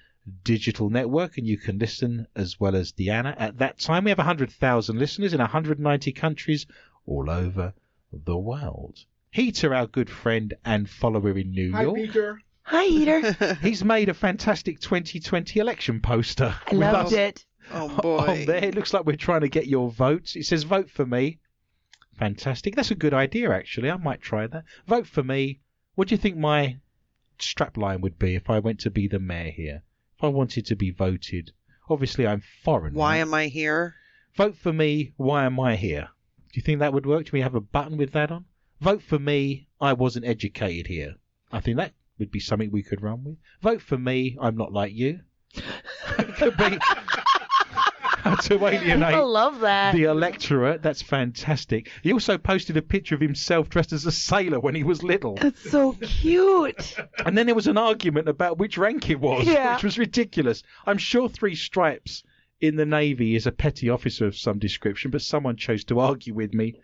[0.44, 4.18] digital network, and you can listen as well as Diana At that time, we have
[4.18, 6.66] 100,000 listeners in 190 countries
[7.06, 7.74] all over
[8.12, 9.00] the world.
[9.32, 11.96] Heater, our good friend and follower in New Hi, York.
[11.96, 12.42] Peter.
[12.64, 13.34] Hi, Heater.
[13.62, 16.56] He's made a fantastic 2020 election poster.
[16.68, 17.46] I loved us it.
[17.72, 18.46] Oh On oh, boy.
[18.46, 20.36] there, it looks like we're trying to get your votes.
[20.36, 21.40] It says vote for me.
[22.18, 22.76] Fantastic.
[22.76, 23.90] That's a good idea, actually.
[23.90, 24.66] I might try that.
[24.88, 25.62] Vote for me.
[25.96, 26.78] What do you think my
[27.40, 29.84] strapline would be if I went to be the mayor here?
[30.18, 31.52] If I wanted to be voted?
[31.90, 32.94] Obviously, I'm foreign.
[32.94, 33.22] Why right?
[33.22, 33.96] am I here?
[34.36, 35.14] Vote for me.
[35.18, 36.10] Why am I here?
[36.52, 37.26] Do you think that would work?
[37.26, 38.46] Do we have a button with that on?
[38.82, 39.68] Vote for me.
[39.80, 41.16] I wasn't educated here.
[41.52, 43.38] I think that would be something we could run with.
[43.62, 44.38] Vote for me.
[44.42, 45.22] I'm not like you.
[46.36, 46.78] could be
[48.44, 49.94] to alienate People love that.
[49.96, 50.82] the electorate.
[50.82, 51.90] That's fantastic.
[52.04, 55.36] He also posted a picture of himself dressed as a sailor when he was little.
[55.36, 56.96] That's so cute.
[57.26, 59.76] And then there was an argument about which rank it was, Yeah.
[59.76, 60.64] which was ridiculous.
[60.86, 62.24] I'm sure three stripes
[62.62, 66.34] in the Navy is a petty officer of some description, but someone chose to argue
[66.34, 66.76] with me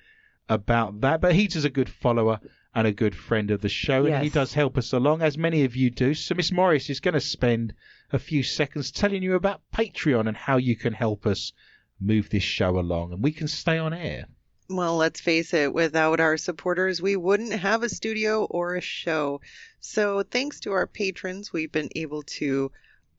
[0.50, 1.22] about that.
[1.22, 2.40] But he's a good follower
[2.74, 5.64] and a good friend of the show, and he does help us along, as many
[5.64, 6.14] of you do.
[6.14, 7.74] So Miss Morris is going to spend
[8.16, 11.52] a few seconds telling you about Patreon and how you can help us
[12.00, 14.26] move this show along, and we can stay on air.
[14.68, 19.42] Well, let's face it, without our supporters, we wouldn't have a studio or a show.
[19.80, 22.72] So, thanks to our patrons, we've been able to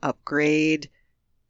[0.02, 0.90] upgrade,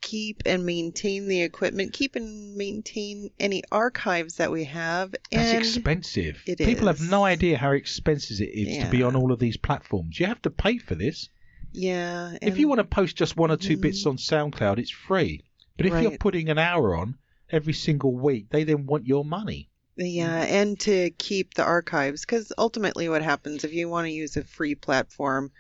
[0.03, 5.15] keep and maintain the equipment, keep and maintain any archives that we have.
[5.31, 6.43] That's expensive.
[6.47, 9.57] it People have no idea how expensive it is to be on all of these
[9.57, 10.21] platforms.
[10.21, 11.31] You have to pay for this.
[11.77, 14.07] Yeah, if you want to post just one or two bits Mhm.
[14.07, 15.45] on SoundCloud, it's free.
[15.77, 17.19] But if you're putting an hour on
[17.51, 19.71] every single week, they then want your money.
[19.97, 24.37] Yeah, and to keep the archives, because ultimately what happens if you want to use
[24.37, 25.53] a free platform,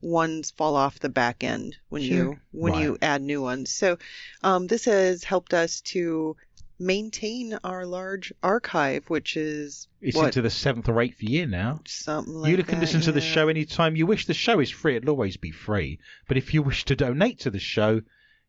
[0.00, 2.14] ones fall off the back end when Sure.
[2.16, 3.70] you when you add new ones.
[3.70, 3.98] So
[4.42, 6.36] um, this has helped us to
[6.82, 11.80] maintain our large archive, which is It's what into the seventh or eighth year now.
[11.86, 14.26] something like you can that, listen to the show anytime you wish.
[14.26, 14.96] The show is free.
[14.96, 15.98] It'll always be free.
[16.28, 18.02] But if you wish to donate to the show,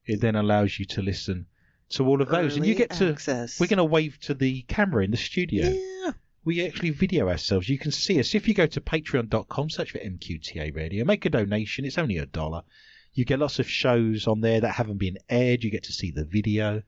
[0.05, 1.45] it then allows you to listen
[1.89, 2.57] to all of those.
[2.57, 2.91] and you Early get
[3.25, 3.47] to.
[3.59, 5.69] We're going to wave to the camera in the studio.
[5.69, 6.11] Yeah.
[6.43, 7.69] we actually video ourselves.
[7.69, 8.35] You can see us.
[8.35, 11.85] If you go to patreon.com, search for MQTA Radio, make a donation.
[11.85, 12.63] It's only a dollar.
[13.13, 15.63] You get lots of shows on there that haven't been aired.
[15.63, 16.81] You get to see the video.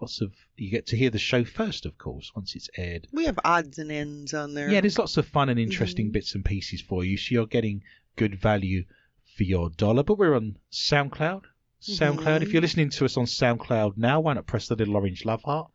[0.00, 3.08] Lots of you get to hear the show first, of course, once it's aired.
[3.12, 4.70] We have odds and ends on there.
[4.70, 6.12] Yeah, there's lots of fun and interesting Mhm.
[6.12, 7.82] bits and pieces for you, so you're getting
[8.14, 8.84] good value
[9.36, 10.02] for your dollar.
[10.02, 11.44] But we're on SoundCloud.
[11.80, 12.42] SoundCloud.
[12.42, 12.52] If Mhm.
[12.52, 15.70] you're listening to us on SoundCloud now, why not press the little orange love heart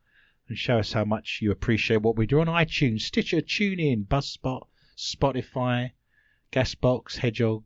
[0.48, 4.68] and show us how much you appreciate what we do on iTunes, Stitcher, TuneIn, Buzzsprout,
[4.96, 5.92] Spotify,
[6.52, 7.64] Castbox, Hedgehog,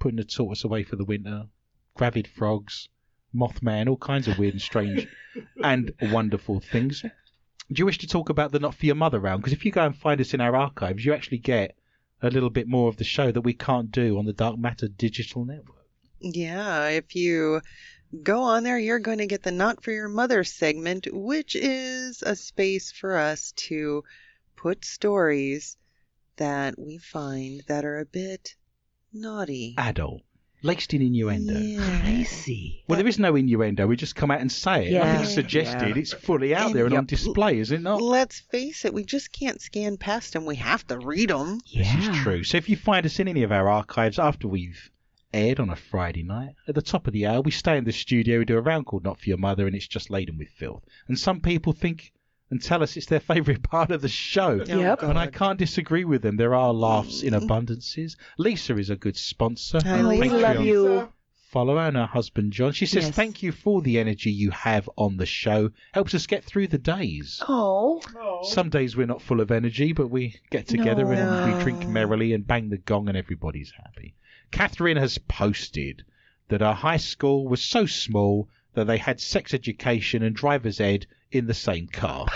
[0.00, 1.48] putting the tortoise away for the winter,
[1.94, 2.88] gravid frogs,
[3.34, 5.06] Mothman, all kinds of weird and strange
[5.64, 7.02] and wonderful things.
[7.02, 9.42] Do you wish to talk about the Not For Your Mother round?
[9.42, 11.76] Because if you go and find us in our archives, you actually get
[12.22, 14.88] a little bit more of the show that we can't do on the Dark Matter
[14.88, 15.86] Digital Network.
[16.20, 17.62] Yeah, if you
[18.22, 22.22] go on there, you're going to get the Not For Your Mother segment, which is
[22.22, 24.04] a space for us to
[24.56, 25.76] put stories
[26.36, 28.56] that we find that are a bit
[29.12, 29.74] naughty.
[29.78, 30.22] Adult,
[30.62, 31.58] laced in innuendo.
[31.58, 32.24] Yeah.
[32.24, 32.82] see.
[32.88, 33.86] Well, there is no innuendo.
[33.86, 34.92] We just come out and say it.
[34.92, 35.12] Yeah.
[35.12, 35.88] Nothing's suggested.
[35.90, 35.96] Yeah.
[35.96, 38.00] It's fully out And- there and on display, is it not?
[38.02, 40.44] Let's face it, we just can't scan past them.
[40.44, 41.60] We have to read them.
[41.66, 41.96] Yeah.
[41.96, 42.44] This is true.
[42.44, 44.90] So if you find us in any of our archives after we've
[45.32, 47.92] aired on a Friday night, at the top of the hour, we stay in the
[47.92, 50.48] studio, we do a round called Not For Your Mother, and it's just laden with
[50.48, 50.82] filth.
[51.08, 52.12] And some people think
[52.50, 54.64] and tell us it's their favourite part of the show.
[54.68, 55.02] Oh, yep.
[55.02, 56.36] And I can't disagree with them.
[56.36, 58.16] There are laughs in abundances.
[58.38, 59.80] Lisa is a good sponsor.
[59.84, 60.82] Hi, Oh, we love you.
[60.88, 61.08] Lisa.
[61.50, 62.70] Follow her and her husband John.
[62.70, 63.16] She says, Yes.
[63.16, 65.70] Thank you for the energy you have on the show.
[65.92, 67.42] Helps us get through the days.
[67.48, 68.40] Oh, Oh.
[68.44, 72.32] Some days we're not full of energy, but we get together and we drink merrily
[72.34, 74.14] and bang the gong and everybody's happy.
[74.52, 76.04] Catherine has posted
[76.48, 81.06] that her high school was so small that they had sex education and driver's ed
[81.32, 82.26] in the same car.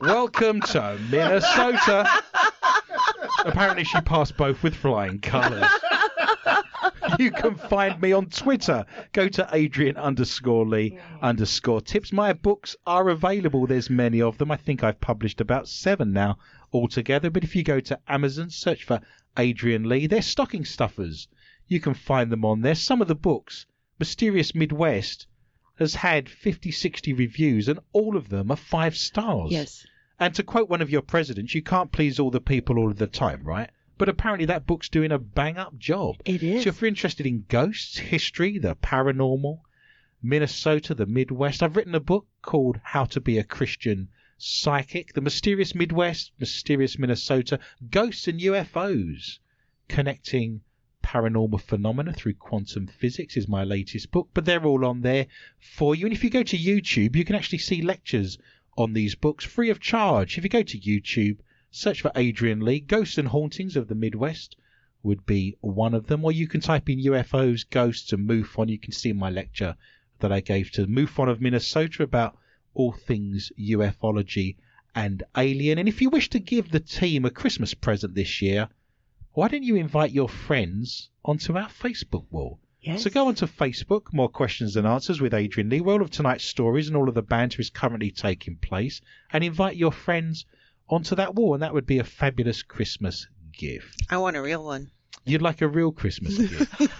[0.00, 2.08] Welcome to Minnesota.
[3.44, 5.68] Apparently she passed both with flying colours.
[7.18, 8.84] you can find me on Twitter.
[9.12, 12.12] Go to Adrian underscore Lee underscore tips.
[12.12, 13.66] My books are available.
[13.66, 14.50] There's many of them.
[14.50, 16.38] I think I've published about seven now
[16.72, 17.30] altogether.
[17.30, 19.00] But if you go to Amazon, search for
[19.36, 21.28] Adrian Lee, they're stocking stuffers.
[21.68, 22.74] You can find them on there.
[22.74, 23.66] Some of the books,
[23.98, 25.26] Mysterious Midwest,
[25.78, 29.50] has had 50, 60 reviews, and all of them are five stars.
[29.50, 29.86] yes.
[30.20, 32.98] And to quote one of your presidents, you can't please all the people all of
[32.98, 33.70] the time, right?
[33.98, 36.16] But apparently that book's doing a bang up job.
[36.24, 36.62] It is.
[36.62, 39.60] So if you're interested in ghosts, history, the paranormal,
[40.22, 44.08] Minnesota, the Midwest, I've written a book called How to Be a Christian
[44.38, 47.58] Psychic, the mysterious Midwest, mysterious Minnesota,
[47.90, 49.38] ghosts and UFOs.
[49.88, 50.60] Connecting
[51.02, 55.26] Paranormal Phenomena Through Quantum Physics is my latest book, but they're all on there
[55.58, 56.06] for you.
[56.06, 58.38] And if you go to YouTube, you can actually see lectures
[58.78, 60.38] on these books free of charge.
[60.38, 61.38] If you go to YouTube,
[61.70, 64.56] search for Adrian Lee, Ghosts and Hauntings of the Midwest
[65.02, 68.68] would be one of them, or you can type in UFOs, ghosts, and MUFON.
[68.68, 69.76] You can see my lecture
[70.20, 72.38] that I gave to MUFON of Minnesota about
[72.74, 74.56] all things ufology
[74.94, 75.78] and alien.
[75.78, 78.68] And if you wish to give the team a Christmas present this year,
[79.34, 82.60] why don't you invite your friends onto our Facebook wall?
[82.82, 83.02] Yes.
[83.02, 86.44] So go onto Facebook, More Questions and Answers with Adrian Lee, where all of tonight's
[86.44, 89.00] stories and all of the banter is currently taking place,
[89.32, 90.44] and invite your friends
[90.88, 94.02] onto that wall, and that would be a fabulous Christmas gift.
[94.10, 94.90] I want a real one.
[95.24, 96.80] You'd like a real Christmas gift.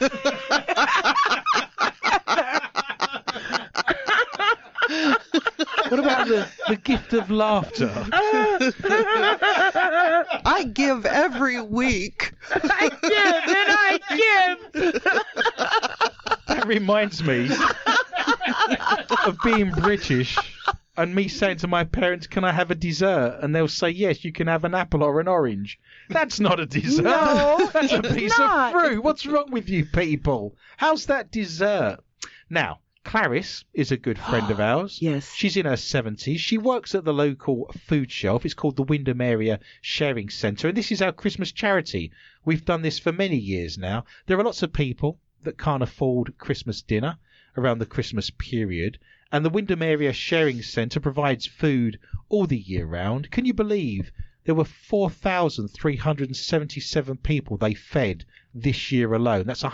[5.89, 7.89] what about the, the gift of laughter?
[10.45, 12.33] I give every week.
[12.53, 15.03] I give and I give.
[16.49, 17.49] That reminds me
[19.27, 20.37] of being British
[20.97, 23.39] and me saying to my parents, Can I have a dessert?
[23.43, 25.79] And they'll say, Yes, you can have an apple or an orange.
[26.09, 27.05] That's not a dessert.
[27.05, 28.75] No, That's a piece not.
[28.75, 29.03] of fruit.
[29.03, 30.55] What's wrong with you people?
[30.77, 31.99] How's that dessert?
[32.51, 35.03] Now, Clarice is a good friend of ours.
[35.03, 35.35] Yes.
[35.35, 36.39] She's in her 70s.
[36.39, 38.45] She works at the local food shelf.
[38.45, 42.13] It's called the Wyndham Area Sharing Centre, and this is our Christmas charity.
[42.45, 44.05] We've done this for many years now.
[44.27, 47.19] There are lots of people that can't afford Christmas dinner
[47.57, 49.01] around the Christmas period,
[49.33, 51.99] and the Wyndham Area Sharing Centre provides food
[52.29, 53.33] all the year round.
[53.33, 54.13] Can you believe
[54.45, 58.25] there were 4,377 people they fed
[58.55, 59.47] this year alone?
[59.47, 59.65] That's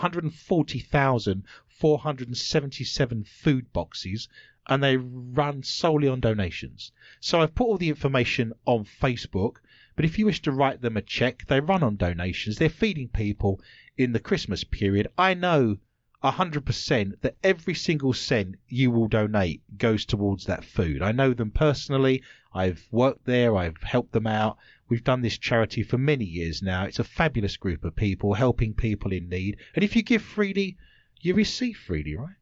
[1.81, 4.27] 140,477 food boxes,
[4.67, 6.91] and they run solely on donations.
[7.19, 9.55] So I've put all the information on Facebook.
[9.95, 12.57] But if you wish to write them a check, they run on donations.
[12.57, 13.59] They're feeding people
[13.97, 15.07] in the Christmas period.
[15.17, 15.77] I know
[16.23, 21.01] 100% that every single cent you will donate goes towards that food.
[21.01, 22.23] I know them personally.
[22.53, 23.55] I've worked there.
[23.55, 24.57] I've helped them out.
[24.89, 26.85] We've done this charity for many years now.
[26.85, 29.57] It's a fabulous group of people helping people in need.
[29.75, 30.77] And if you give freely,
[31.21, 32.35] you receive freely, right?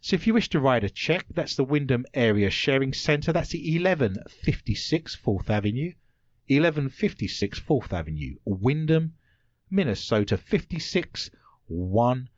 [0.00, 3.32] So if you wish to write a check, that's the Wyndham Area Sharing Centre.
[3.32, 5.92] That's the 1156 4th Avenue.
[6.48, 9.14] 1156 4th Avenue, Wyndham,
[9.68, 12.28] Minnesota 56101.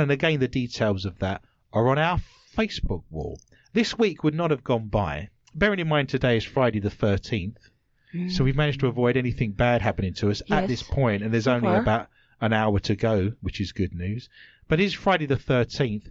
[0.00, 1.42] And again, the details of that
[1.72, 2.20] are on our
[2.54, 3.40] Facebook wall.
[3.72, 5.30] This week would not have gone by.
[5.54, 7.56] Bearing in mind today is Friday the 13th,
[8.28, 10.68] so we've managed to avoid anything bad happening to us at Yes.
[10.68, 11.80] this point, and there's So only far.
[11.80, 12.10] about
[12.42, 14.28] an hour to go, which is good news.
[14.72, 16.04] But it is Friday the 13th.
[16.04, 16.10] Do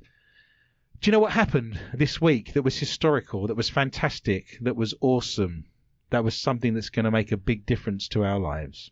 [1.01, 5.65] you know what happened this week that was historical, that was fantastic, that was awesome,
[6.11, 8.91] that was something that's going to make a big difference to our lives?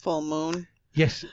[0.00, 0.66] Full moon.
[0.94, 1.24] Yes,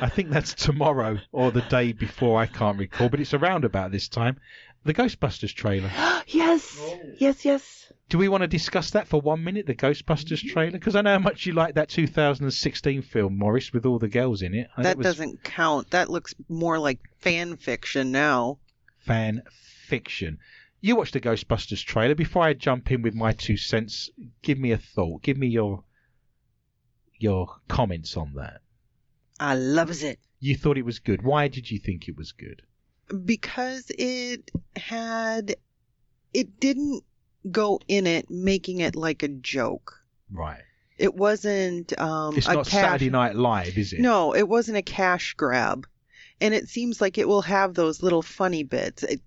[0.00, 2.40] I think that's tomorrow or the day before.
[2.40, 4.38] I can't recall, but it's around about this time.
[4.84, 5.90] The Ghostbusters trailer.
[6.26, 6.76] yes.
[6.80, 7.00] Oh.
[7.18, 7.92] Yes, yes.
[8.08, 9.66] Do we want to discuss that for one minute?
[9.66, 13.86] The Ghostbusters trailer, because I know how much you like that 2016 film, Morris, with
[13.86, 14.68] all the girls in it.
[14.74, 15.90] And That it was doesn't count.
[15.90, 18.58] That looks more like fan fiction now.
[18.98, 19.42] fan
[19.86, 20.38] fiction.
[20.80, 22.14] You watched the Ghostbusters trailer.
[22.14, 24.10] Before I jump in with my two cents,
[24.42, 25.22] give me a thought.
[25.22, 25.84] Give me your
[27.18, 28.62] your comments on that.
[29.38, 31.22] I loves it You thought it was good.
[31.22, 32.62] Why did you think it was good?
[33.24, 35.56] Because it had
[36.32, 37.02] it didn't
[37.50, 40.02] go in it making it like a joke.
[40.30, 40.62] Right.
[40.98, 44.00] It wasn't um It's a not cash Saturday Night Live, is it?
[44.00, 45.86] No, it wasn't a cash grab.
[46.40, 49.02] And it seems like it will have those little funny bits.
[49.02, 49.20] It,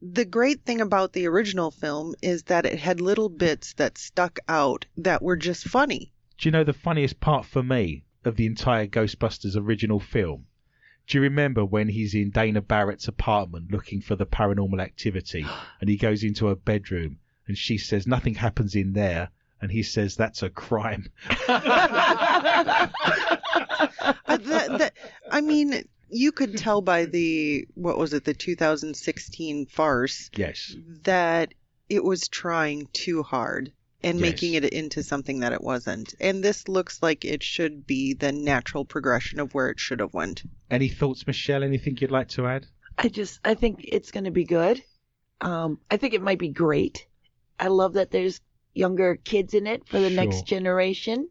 [0.00, 4.38] the great thing about the original film is that it had little bits that stuck
[4.48, 6.12] out that were just funny.
[6.38, 10.46] Do you know the funniest part for me of the entire Ghostbusters original film?
[11.06, 15.46] Do you remember when he's in Dana Barrett's apartment looking for the paranormal activity
[15.80, 19.30] and he goes into her bedroom and she says nothing happens in there
[19.60, 21.10] and he says that's a crime.
[24.26, 24.92] Uh, that, that,
[25.30, 30.74] I mean, you could tell by the, what was it, the 2016 farce yes.
[31.04, 31.54] that
[31.88, 33.72] it was trying too hard
[34.04, 34.30] and Yes.
[34.32, 36.14] making it into something that it wasn't.
[36.20, 40.12] And this looks like it should be the natural progression of where it should have
[40.14, 40.42] went.
[40.70, 41.64] Any thoughts, Michelle?
[41.64, 42.66] Anything you'd like to add?
[42.98, 44.82] I just I think it's going to be good.
[45.40, 47.06] Um, I think it might be great.
[47.58, 48.40] I love that there's
[48.74, 50.24] younger kids in it for the Sure.
[50.24, 51.28] next generation.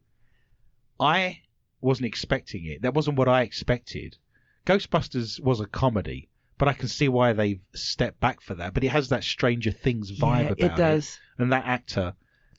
[0.99, 1.41] I
[1.81, 2.81] wasn't expecting it.
[2.81, 4.17] That wasn't what I expected.
[4.65, 8.73] Ghostbusters was a comedy, but I can see why they've stepped back for that.
[8.73, 11.19] But it has that Stranger Things vibe yeah, about it does.
[11.37, 12.13] And that actor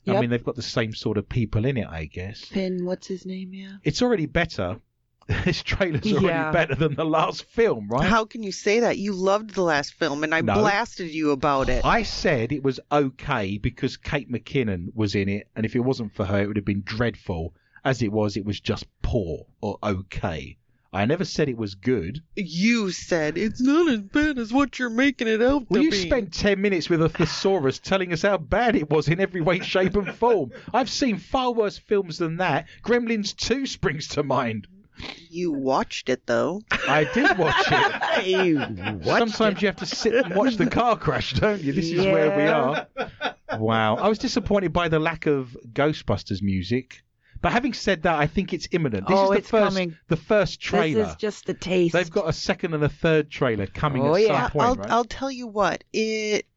[0.07, 2.41] I mean, they've got the same sort of people in it, I guess.
[2.41, 3.53] Finn, what's his name?
[3.53, 3.77] Yeah.
[3.83, 4.79] It's already better.
[5.45, 6.51] this trailer's already Yeah.
[6.51, 8.07] better than the last film, right?
[8.07, 8.99] How can you say that?
[8.99, 10.53] You loved the last film, and I No.
[10.53, 11.83] blasted you about it.
[11.83, 16.13] I said it was okay because Kate McKinnon was in it, and if it wasn't
[16.13, 17.55] for her, it would have been dreadful.
[17.83, 20.57] As it was, it was just poor or okay.
[20.95, 22.21] I never said it was good.
[22.35, 25.91] You said it's not as bad as what you're making it out Well, to you
[25.91, 25.97] be.
[26.07, 29.59] spent 10 minutes with a thesaurus telling us how bad it was in every way,
[29.59, 30.51] shape, and form.
[30.73, 32.67] I've seen far worse films than that.
[32.81, 34.67] Gremlins 2 springs to mind.
[35.29, 36.61] You watched it though.
[36.87, 39.03] I did watch it.
[39.03, 41.73] Sometimes you have to sit and watch the car crash, don't you?
[41.73, 42.87] This is where we are.
[43.59, 43.97] Wow.
[43.97, 47.03] I was disappointed by the lack of Ghostbusters music.
[47.45, 49.07] But having said that, I think it's imminent.
[49.07, 49.95] This Oh, is the it's first coming.
[50.07, 51.03] the first trailer.
[51.03, 51.93] This is just the taste.
[51.93, 54.41] They've got a second and a third trailer coming Oh, at yeah.
[54.45, 54.89] some point, I'll right?
[54.89, 55.83] I'll tell you what.
[55.93, 56.47] It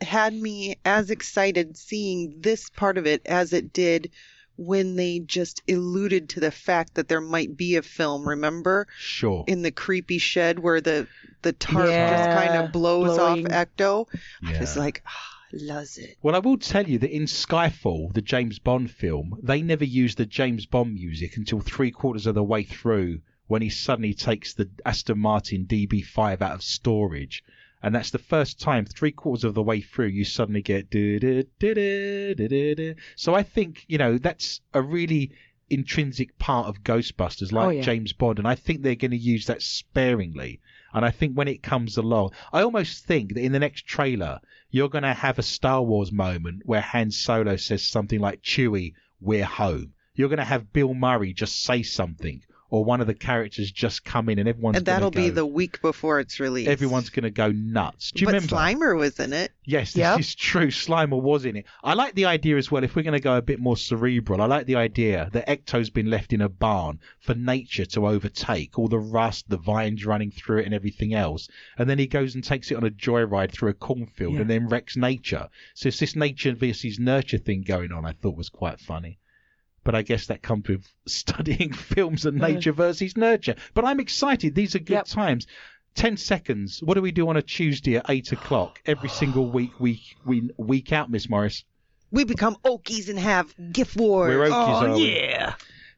[0.00, 4.12] had me as excited seeing this part of it as it did
[4.56, 8.86] when they just alluded to the fact that there might be a film, remember?
[8.96, 9.42] Sure.
[9.48, 11.08] In the creepy shed where the
[11.42, 13.46] the tarp just kind of blows blowing.
[13.52, 14.06] off Ecto.
[14.46, 16.16] I was like, ah, loves it.
[16.22, 20.18] Well, I will tell you that in Skyfall, the James Bond film, they never used
[20.18, 24.54] the James Bond music until three quarters of the way through when he suddenly takes
[24.54, 27.44] the Aston Martin DB5 out of storage.
[27.82, 30.92] And that's the first time, three quarters of the way through, you suddenly get.
[33.16, 35.30] So I think, you know, that's a really
[35.68, 37.82] intrinsic part of Ghostbusters, like Oh, yeah.
[37.82, 38.38] James Bond.
[38.38, 40.60] And I think they're going to use that sparingly.
[40.92, 44.40] And I think when it comes along, I almost think that in the next trailer,
[44.70, 48.94] you're going to have a Star Wars moment where Han Solo says something like, Chewie,
[49.20, 49.92] we're home.
[50.14, 54.04] You're going to have Bill Murray just say something, or one of the characters just
[54.04, 56.68] come in, and everyone's and that'll be the week before it's released.
[56.68, 58.10] Everyone's going to go nuts.
[58.12, 58.56] Do you but remember?
[58.56, 59.52] Slimer was in it.
[59.64, 60.20] Yes, this Yep.
[60.20, 60.68] is true.
[60.68, 61.66] Slimer was in it.
[61.84, 62.84] I like the idea as well.
[62.84, 65.90] If we're going to go a bit more cerebral, I like the idea that Ecto's
[65.90, 70.30] been left in a barn for nature to overtake all the rust, the vines running
[70.30, 71.48] through it, and everything else.
[71.78, 74.40] And then he goes and takes it on a joyride through a cornfield Yeah.
[74.42, 75.48] and then wrecks nature.
[75.74, 78.04] So it's this nature versus nurture thing going on.
[78.04, 79.18] I thought was quite funny.
[79.86, 83.54] But I guess that comes with studying films and nature versus nurture.
[83.72, 84.54] But I'm excited.
[84.54, 85.06] These are good Yep.
[85.06, 85.46] times.
[85.94, 86.82] 10 seconds.
[86.82, 90.50] What do we do on a Tuesday at 8 o'clock every single week, week, week,
[90.58, 91.64] week out, Miss Morris?
[92.10, 94.28] We become Okies and have gift wars.
[94.28, 95.14] We're Okies, oh are we?
[95.16, 95.54] yeah.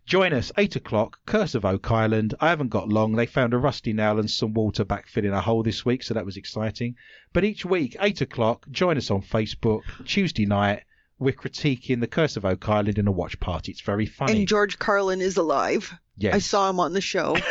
[0.06, 2.34] Join us, 8 o'clock, Curse of Oak Island.
[2.40, 3.12] I haven't got long.
[3.14, 6.24] They found a rusty nail and some water backfilling a hole this week, so that
[6.24, 6.94] was exciting.
[7.32, 9.82] But each week, 8 o'clock, join us on Facebook.
[10.06, 10.84] Tuesday night,
[11.18, 13.72] we're critiquing the Curse of Oak Island in a watch party.
[13.72, 14.40] It's very funny.
[14.40, 15.92] And George Carlin is alive.
[16.16, 16.34] yes.
[16.34, 17.36] I saw him on the show.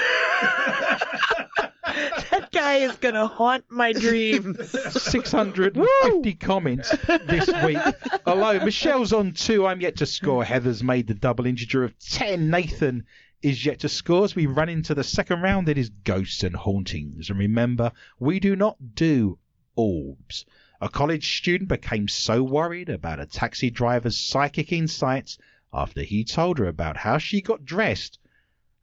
[2.31, 4.69] That guy is gonna haunt my dreams.
[4.69, 6.91] 650 comments
[7.25, 7.77] this week
[8.25, 8.63] alone.
[8.65, 9.65] Michelle's on two.
[9.65, 10.43] I'm yet to score.
[10.43, 12.49] Heather's made the double integer of 10.
[12.49, 13.05] Nathan
[13.41, 14.25] is yet to score.
[14.25, 17.29] As we run into the second round, it is ghosts and hauntings.
[17.29, 19.39] And remember, we do not do
[19.75, 20.45] orbs.
[20.79, 25.39] A college student became so worried about a taxi driver's psychic insights
[25.73, 28.19] after he told her about how she got dressed,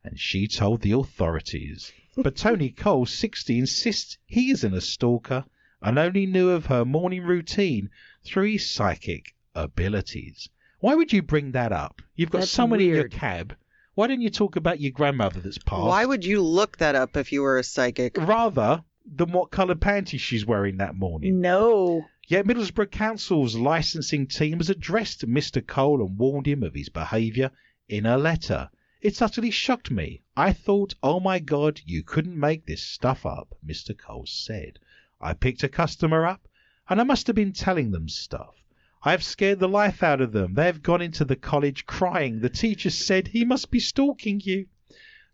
[0.02, 1.92] and she told the authorities.
[2.16, 5.44] But Tony Cole, 60, insists he isn't a stalker
[5.80, 7.90] and only knew of her morning routine
[8.24, 10.48] through his psychic abilities.
[10.80, 12.02] Why would you bring that up?
[12.16, 13.56] You've got That's someone in your cab.
[13.94, 15.86] Why didn't you talk about your grandmother that's passed?
[15.86, 18.16] Why would you look that up if you were a psychic?
[18.18, 21.40] Rather than what coloured panties she's wearing that morning.
[21.40, 22.06] no.
[22.26, 25.64] Yet Middlesbrough Council's licensing team has addressed Mr.
[25.66, 27.50] Cole and warned him of his behaviour
[27.86, 28.70] in a letter.
[29.02, 30.22] It's utterly shocked me.
[30.34, 33.94] I thought, oh my god, you couldn't make this stuff up, Mr.
[33.96, 34.78] Cole said.
[35.20, 36.48] I picked a customer up,
[36.88, 38.64] and I must have been telling them stuff.
[39.02, 40.54] I have scared the life out of them.
[40.54, 42.40] They have gone into the college crying.
[42.40, 44.68] The teacher said, he must be stalking you.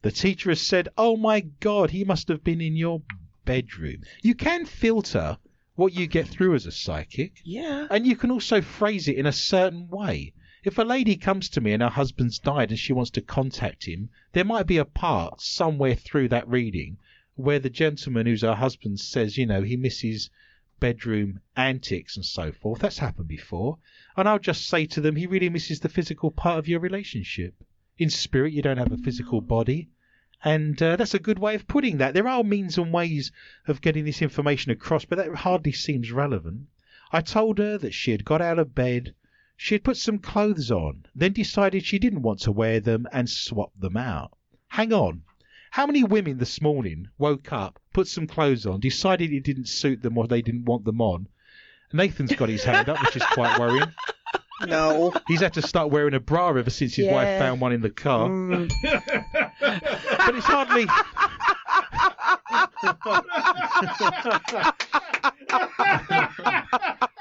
[0.03, 3.03] The teacher has said, oh my god, he must have been in your
[3.45, 4.03] bedroom.
[4.23, 5.39] You can filter
[5.75, 7.41] what you get through as a psychic.
[7.45, 7.87] Yeah.
[7.91, 10.35] And you can also phrase it in a certain way.
[10.63, 13.85] If a lady comes to me and her husband's died and she wants to contact
[13.87, 16.99] him, there might be a part somewhere through that reading
[17.35, 20.29] where the gentleman who's her husband says, you know, he misses
[20.81, 22.81] bedroom antics and so forth.
[22.81, 23.79] That's happened before.
[24.17, 27.55] And I'll just say to them, he really misses the physical part of your relationship.
[27.97, 29.89] In spirit, you don't have a physical body.
[30.43, 32.15] And uh, that's a good way of putting that.
[32.15, 33.31] There are means and ways
[33.67, 36.69] of getting this information across, but that hardly seems relevant.
[37.13, 39.15] I told her that she had got out of bed,
[39.57, 43.29] she had put some clothes on, then decided she didn't want to wear them and
[43.29, 44.33] swapped them out.
[44.69, 45.25] Hang on.
[45.73, 50.01] How many women this morning woke up, put some clothes on, decided it didn't suit
[50.01, 51.29] them or they didn't want them on?
[51.93, 53.93] Nathan's got his hand up, which is quite worrying.
[54.67, 55.13] No.
[55.29, 57.91] He's had to start wearing a bra ever since his wife found one in the
[57.91, 58.29] car.
[58.29, 58.71] Mm.
[59.61, 60.87] But it's hardly.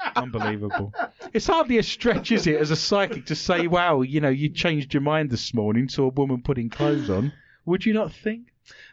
[0.16, 0.92] Unbelievable.
[1.32, 4.48] It's hardly a stretch, is it, as a psychic to say, wow, you know, you
[4.48, 7.32] changed your mind this morning to a woman putting clothes on.
[7.64, 8.48] Would you not think?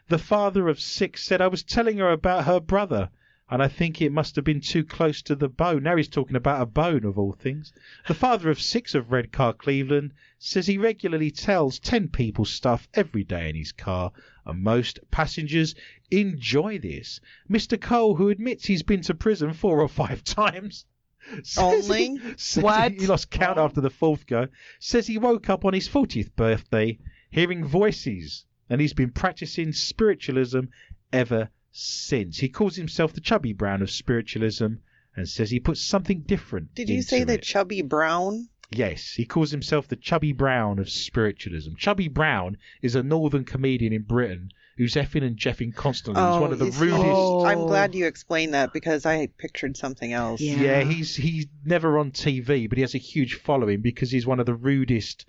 [0.09, 3.09] The father of six said, I was telling her about her brother,
[3.49, 5.83] and I think it must have been too close to the bone.
[5.83, 7.71] Now he's talking about a bone, of all things.
[8.07, 13.23] The father of six of Redcar Cleveland says he regularly tells 10 people stuff every
[13.23, 14.11] day in his car,
[14.45, 15.75] and most passengers
[16.11, 17.21] enjoy this.
[17.49, 17.79] Mr.
[17.79, 20.85] Cole, who admits he's been to prison four or five times,
[21.29, 22.17] he- Only?
[22.55, 22.93] What?
[22.93, 23.63] He lost count oh.
[23.63, 24.47] after the fourth go.
[24.79, 30.65] Says he woke up on his 40th birthday hearing voices, and he's been practicing spiritualism
[31.13, 32.39] ever since.
[32.39, 34.75] He calls himself the Chubby Brown of spiritualism
[35.15, 36.73] and says he puts something different.
[36.75, 37.43] Did you into say the it.
[37.43, 38.49] chubby brown?
[38.69, 41.75] Yes, he calls himself the Chubby Brown of spiritualism.
[41.77, 46.21] Chubby Brown is a northern comedian in Britain who's effing and jeffing constantly.
[46.21, 47.05] he's one of oh, the rudest.
[47.05, 47.45] Oh.
[47.45, 50.41] I'm glad you explained that because I pictured something else.
[50.41, 50.57] Yeah.
[50.57, 54.39] Yeah, he's he's never on TV, but he has a huge following because he's one
[54.39, 55.25] of the rudest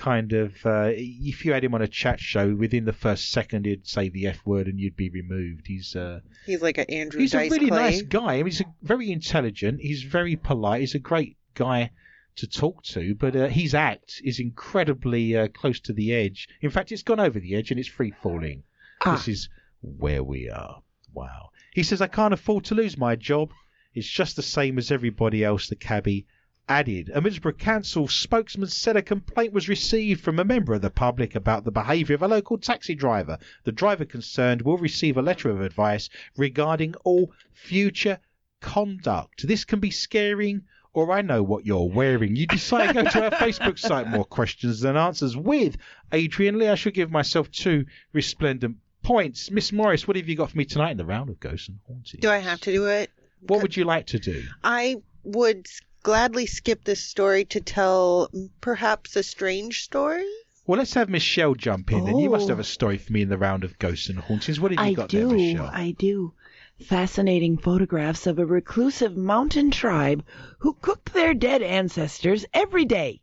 [0.00, 0.54] kind of.
[0.64, 4.08] Uh, if you had him on a chat show, within the first second he'd say
[4.08, 5.66] the f word and you'd be removed.
[5.66, 7.78] He's uh, He's like an Andrew he's Dice a really Clay.
[7.78, 8.34] nice guy.
[8.34, 9.80] I mean, he's a, very intelligent.
[9.80, 10.80] He's very polite.
[10.80, 11.90] He's a great guy
[12.36, 16.48] to talk to, but uh, his act is incredibly uh, close to the edge.
[16.62, 18.62] In fact, it's gone over the edge and it's free falling.
[19.04, 19.16] Ah.
[19.16, 19.48] This is
[19.82, 20.82] where we are.
[21.12, 21.50] Wow.
[21.74, 23.50] He says, I can't afford to lose my job.
[23.94, 26.26] It's just the same as everybody else, the cabbie
[26.70, 27.10] added.
[27.12, 31.34] A Middlesbrough Council spokesman said a complaint was received from a member of the public
[31.34, 33.38] about the behaviour of a local taxi driver.
[33.64, 38.20] The driver concerned will receive a letter of advice regarding all future
[38.60, 39.48] conduct.
[39.48, 40.62] This can be scaring
[40.92, 42.36] or I know what you're wearing.
[42.36, 45.76] You decide to go to our Facebook site, more questions than answers with
[46.12, 46.68] Adrian Lee.
[46.68, 49.50] I should give myself two resplendent points.
[49.50, 51.78] Miss Morris, what have you got for me tonight in the round of ghosts and
[51.86, 52.20] hauntings?
[52.20, 53.10] Do I have to do it?
[53.40, 54.44] What would you like to do?
[54.62, 55.66] I would
[56.02, 58.30] gladly skip this story to tell
[58.60, 60.26] perhaps a strange story.
[60.66, 62.06] Well, let's have Michelle jump in.
[62.06, 62.48] And you must Oh.
[62.50, 62.62] have a oh.
[62.62, 64.60] story for me in the round of ghosts and hauntings.
[64.60, 65.28] What have you I got do.
[65.28, 65.66] there, Michelle?
[65.72, 66.34] I do.
[66.80, 70.24] Fascinating photographs of a reclusive mountain tribe
[70.60, 73.20] who cooked their dead ancestors every day.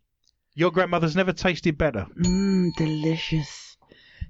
[0.54, 2.06] Your grandmother's never tasted better.
[2.20, 3.76] Mmm, delicious.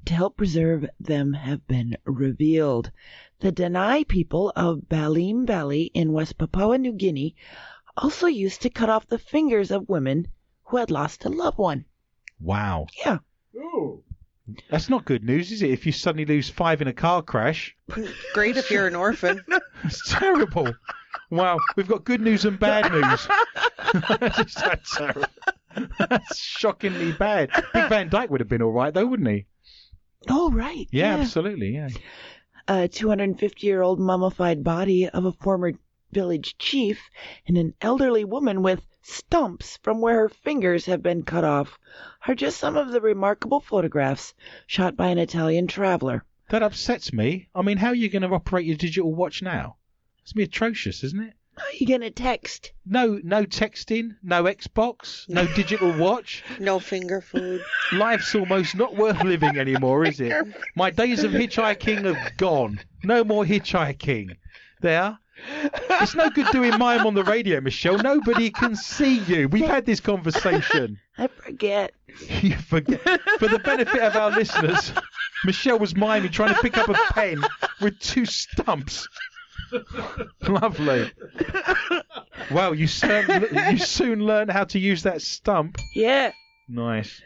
[0.04, 2.90] To help preserve them have been revealed.
[3.40, 7.34] The Denai people of Baliem Valley in West Papua New Guinea
[8.02, 10.28] also used to cut off the fingers of women
[10.64, 11.84] who had lost a loved one.
[12.40, 12.86] Wow.
[13.04, 13.18] Yeah.
[13.56, 14.02] Ooh.
[14.70, 15.70] That's not good news, is it?
[15.70, 17.76] If you suddenly lose five in a car crash,
[18.34, 19.44] Great if you're an orphan.
[19.84, 20.72] it's terrible.
[21.30, 23.28] Wow, we've got good news and bad news.
[24.08, 25.26] That's that's terrible.
[25.98, 27.50] That's shockingly bad.
[27.74, 29.46] Big Van Dyke would have been all right, though, wouldn't he?
[30.28, 30.88] Oh, right.
[30.90, 31.74] Yeah, absolutely.
[31.74, 31.88] Yeah.
[32.66, 35.72] a 250 year old mummified body of a former
[36.12, 37.08] village chief
[37.46, 41.78] and an elderly woman with stumps from where her fingers have been cut off
[42.26, 44.34] are just some of the remarkable photographs
[44.66, 46.24] shot by an Italian traveler.
[46.50, 47.48] That upsets me.
[47.54, 49.76] I mean, how are you going to operate your digital watch now?
[50.22, 51.34] It's going to be atrocious, isn't it?
[51.58, 52.70] How are you gonna text?
[52.86, 56.44] No, no texting, no Xbox, no digital watch.
[56.60, 57.64] No finger food.
[57.90, 60.32] Life's almost not worth living anymore, is it?
[60.76, 62.78] My days of hitchhiking are gone.
[63.02, 64.36] No more hitchhiking.
[64.80, 65.18] There.
[66.00, 67.98] It's no good doing mime on the radio, Michelle.
[67.98, 69.48] Nobody can see you.
[69.48, 70.98] We've had this conversation.
[71.18, 71.92] I forget.
[72.42, 73.00] You forget.
[73.38, 74.92] For the benefit of our listeners,
[75.44, 77.42] Michelle was miming trying to pick up a pen
[77.80, 79.08] with two stumps.
[80.48, 81.10] Lovely.
[82.50, 85.78] Wow, you soon, you soon learn how to use that stump.
[85.94, 86.32] Yeah.
[86.68, 87.20] Nice.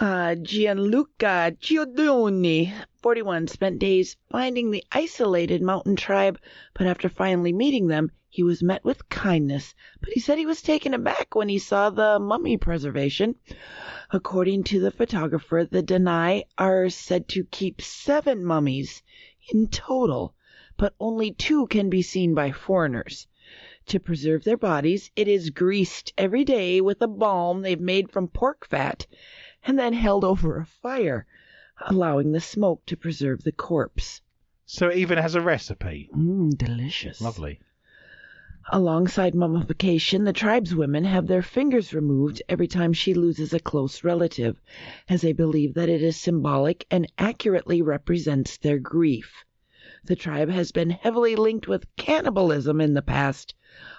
[0.00, 2.72] Uh, Gianluca Giordoni,
[3.02, 6.38] 41, spent days finding the isolated mountain tribe,
[6.72, 9.74] but after finally meeting them, he was met with kindness.
[10.00, 13.34] But he said he was taken aback when he saw the mummy preservation.
[14.12, 19.02] According to the photographer, the Denai are said to keep seven mummies
[19.52, 20.36] in total,
[20.76, 23.26] but only two can be seen by foreigners.
[23.86, 28.28] To preserve their bodies, it is greased every day with a balm they've made from
[28.28, 29.08] pork fat
[29.64, 31.26] and then held over a fire,
[31.86, 34.20] allowing the smoke to preserve the corpse.
[34.66, 36.08] So it even has a recipe.
[36.14, 37.20] Mmm, delicious.
[37.20, 37.60] Lovely.
[38.70, 44.60] Alongside mummification, the tribeswomen have their fingers removed every time she loses a close relative,
[45.08, 49.44] as they believe that it is symbolic and accurately represents their grief.
[50.04, 53.54] The tribe has been heavily linked with cannibalism in the past,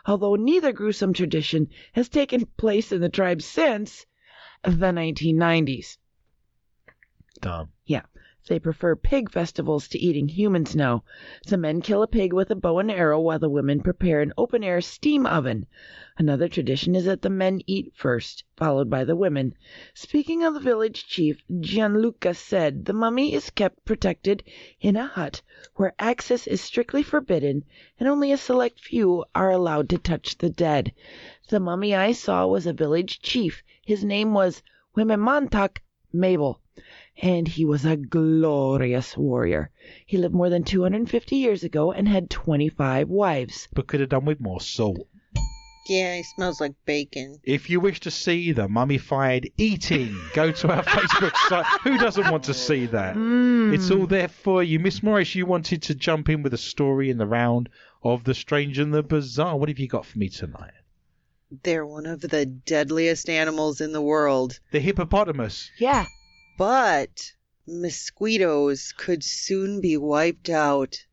[0.06, 4.06] although neither gruesome tradition has taken place in the tribe since
[4.64, 5.98] the 1990s.
[7.44, 7.72] Dumb.
[8.48, 11.04] They prefer pig festivals to eating humans now.
[11.46, 14.32] The men kill a pig with a bow and arrow while the women prepare an
[14.38, 15.66] open air steam oven.
[16.18, 19.56] Another tradition is that the men eat first, followed by the women.
[19.94, 24.44] Speaking of the village chief, Gianluca said the mummy is kept protected
[24.80, 25.42] in a hut
[25.76, 27.66] where access is strictly forbidden
[28.00, 30.94] and only a select few are allowed to touch the dead.
[31.50, 33.64] The mummy I saw was a village chief.
[33.86, 34.64] His name was
[34.96, 35.82] Wimemantak
[36.14, 36.62] Mabel
[37.22, 39.70] and he was a glorious warrior.
[40.06, 43.68] He lived more than 250 years ago and had 25 wives.
[43.74, 45.08] But could have done with more salt.
[45.88, 47.40] Yeah, he smells like bacon.
[47.44, 51.66] If you wish to see the mummified eating, go to our Facebook site.
[51.84, 53.16] Who doesn't want to see that?
[53.16, 53.74] Mm.
[53.74, 54.80] It's all there for you.
[54.80, 57.70] Miss Morris, you wanted to jump in with a story in the round
[58.02, 59.58] of the strange and the bizarre.
[59.58, 60.72] What have you got for me tonight?
[61.64, 64.60] They're one of the deadliest animals in the world.
[64.72, 65.70] The hippopotamus.
[65.78, 66.06] Yeah.
[66.58, 67.34] But
[67.68, 71.06] mosquitoes could soon be wiped out.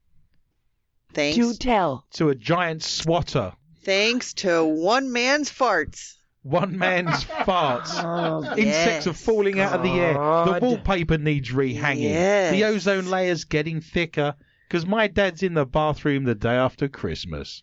[1.12, 2.04] Thanks, Do tell.
[2.12, 3.52] To a giant swatter.
[3.82, 6.14] thanks to one man's farts.
[6.42, 7.90] One man's farts.
[8.02, 9.24] Oh, Insects are Yes.
[9.24, 10.12] falling out of the air.
[10.14, 10.62] The God.
[10.62, 12.02] wallpaper needs rehanging.
[12.10, 12.52] Yes.
[12.52, 14.34] The ozone layer's getting thicker.
[14.68, 17.62] Because my dad's in the bathroom the day after Christmas.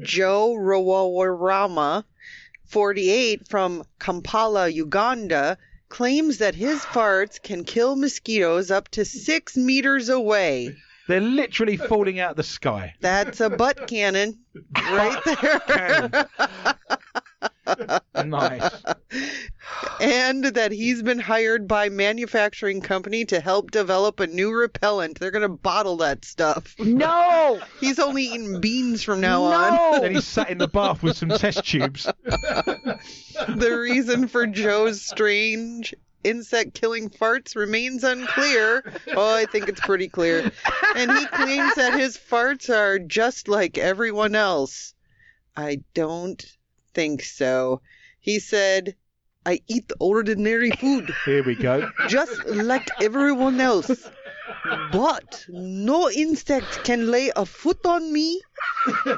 [0.00, 2.04] Joe Rawarama,
[2.66, 10.08] 48, from Kampala, Uganda, claims that his farts can kill mosquitoes up to six meters
[10.08, 10.76] away.
[11.08, 12.94] They're literally falling out of the sky.
[13.00, 14.38] That's a butt cannon
[14.76, 16.28] right there.
[18.24, 18.82] Nice.
[20.00, 25.18] and that he's been hired by manufacturing company to help develop a new repellent.
[25.18, 26.74] They're going to bottle that stuff.
[26.78, 27.60] No!
[27.80, 30.00] He's only eating beans from now no!
[30.00, 32.06] Then he sat in the bath with some test tubes.
[33.48, 35.94] The reason for Joe's strange
[36.24, 38.82] insect killing farts remains unclear.
[39.14, 40.50] Oh, I think it's pretty clear.
[40.96, 44.94] And he claims that his farts are just like everyone else.
[45.56, 46.44] I don't
[46.98, 47.80] think so.
[48.18, 48.96] He said,
[49.46, 51.88] I eat ordinary food Here we go.
[52.08, 54.10] just like everyone else.
[54.90, 58.42] But no insect can lay a foot on me,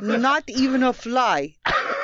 [0.02, 1.56] not even a fly.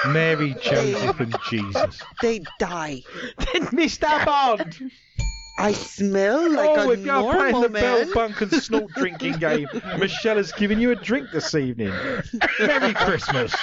[0.06, 2.02] Mary, Joseph, and Jesus.
[2.22, 3.02] They die.
[3.36, 4.24] Then Mr.
[4.24, 4.90] Bond!
[5.58, 7.82] I smell like oh, a if you're playing normal the man.
[7.82, 11.92] Bell Bunk and Snort drinking game, Michelle has given you a drink this evening.
[12.60, 13.54] Merry Christmas.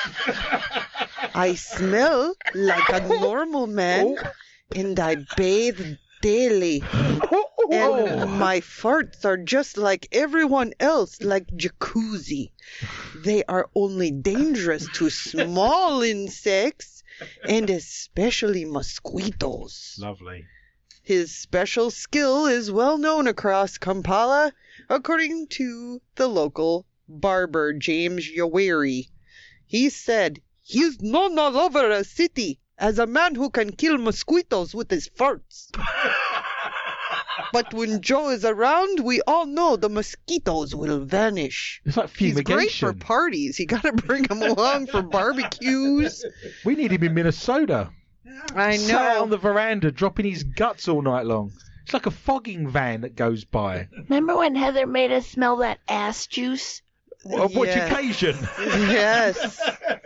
[1.35, 4.31] I smell like a normal man, oh.
[4.75, 6.83] and I bathe daily.
[6.91, 7.49] Oh.
[7.71, 12.51] And my farts are just like everyone else, like jacuzzi.
[13.23, 17.03] They are only dangerous to small insects
[17.47, 19.95] and especially mosquitoes.
[19.99, 20.45] Lovely.
[21.05, 24.53] His special skill is well known across Kampala,
[24.89, 29.09] according to the local barber, James Yoweri.
[29.65, 34.73] He said, He's known all over the city as a man who can kill mosquitoes
[34.73, 35.67] with his farts.
[37.51, 41.81] but when Joe is around, we all know the mosquitoes will vanish.
[41.85, 42.99] It's like He's great for fumigation.
[42.99, 43.59] parties.
[43.59, 46.23] You gotta bring him along for barbecues.
[46.63, 47.89] We need him in Minnesota.
[48.55, 51.51] I Sat out on the veranda dropping his guts all night long.
[51.83, 53.89] It's like a fogging van that goes by.
[54.09, 56.81] Remember when Heather made us smell that ass juice?
[57.25, 57.85] On which Yeah.
[57.85, 58.37] occasion?
[58.59, 59.59] Yes.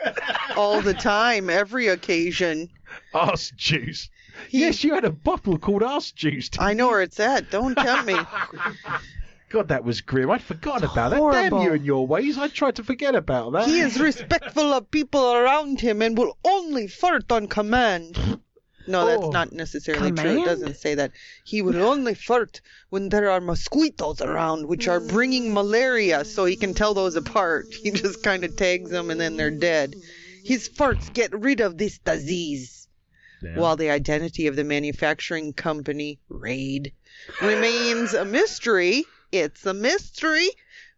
[0.56, 2.70] All the time, every occasion.
[3.14, 4.10] Arse juice.
[4.50, 6.50] He- Yes, you had a bottle called arse juice.
[6.60, 7.50] I know where it's at.
[7.50, 8.16] Don't tempt me.
[9.50, 10.30] God, that was grim.
[10.30, 11.50] I'd forgotten about that.
[11.50, 12.38] Damn you and your ways.
[12.38, 13.68] I tried to forget about that.
[13.68, 18.42] He is respectful of people around him and will only fart on command.
[18.90, 19.30] No, that's Oh.
[19.32, 20.42] not necessarily true.
[20.44, 21.12] It doesn't say that.
[21.46, 26.56] He will only fart when there are mosquitoes around, which are bringing malaria, so he
[26.56, 27.68] can tell those apart.
[27.84, 29.96] He just kind of tags them and then they're dead.
[30.44, 32.74] His farts get rid of this disease.
[33.44, 33.60] Yeah.
[33.60, 36.92] while the identity of the manufacturing company, Raid,
[37.40, 39.06] remains a mystery.
[39.32, 40.50] It's a mystery.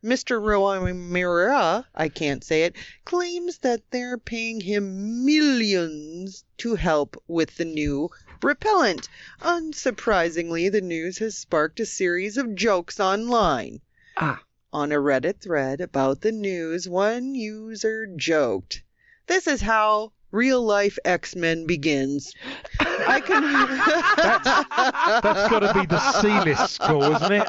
[0.03, 0.39] Mr.
[0.39, 7.65] Rawamira, I can't say it, claims that they're paying him millions to help with the
[7.65, 8.09] new
[8.43, 9.09] repellent.
[9.41, 13.81] Unsurprisingly, the news has sparked a series of jokes online.
[14.15, 14.43] Ah.
[14.71, 18.83] On a Reddit thread about the news, one user joked,
[19.25, 22.33] This is how real life X Men begins.
[22.79, 23.43] I can.
[24.15, 24.43] that's,
[25.23, 27.47] That's got to be the C-list score, isn't it?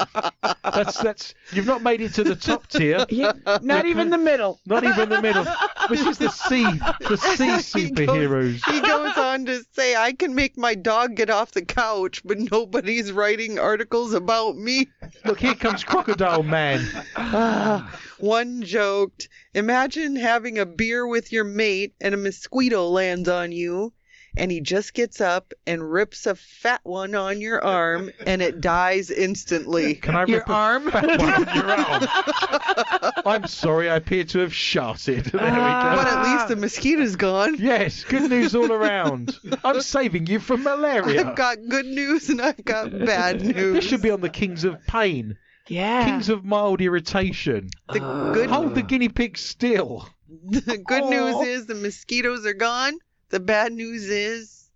[0.64, 1.34] That's that's.
[1.52, 3.04] You've not made it to the top tier.
[3.10, 4.60] Yeah, not even the middle.
[4.66, 5.44] Not even the middle.
[5.88, 6.62] Which is the C,
[7.00, 8.64] the sea He goes- superheroes.
[8.70, 12.38] He goes on to say, I can make my dog get off the couch, but
[12.38, 14.88] nobody's writing articles about me.
[15.24, 16.86] Look, here comes Crocodile Man.
[17.16, 23.50] Ah, one joked, Imagine having a beer with your mate and a mosquito lands on
[23.50, 23.92] you,
[24.36, 28.60] and he just gets up and rips a fat one on your arm, and it
[28.60, 29.94] dies instantly.
[30.02, 30.90] Can I Your rip a arm?
[30.92, 33.22] fat one on your arm?
[33.26, 35.24] I'm sorry, I appear to have sharted.
[35.32, 35.96] There we Ah.
[35.96, 37.56] But at least the mosquito's gone.
[37.58, 39.36] Yes, good news all around.
[39.64, 41.26] I'm saving you from malaria.
[41.28, 43.74] I've got good news and I've got bad news.
[43.74, 45.36] This should be on the Kings of Pain,
[45.70, 46.04] Yeah.
[46.04, 47.70] Kings of Mild Irritation.
[47.92, 48.00] the
[48.34, 48.86] good Hold the oh.
[48.86, 50.08] guinea pig still.
[50.28, 51.10] The good Oh.
[51.10, 52.98] news is the mosquitoes are gone.
[53.30, 54.68] The bad news is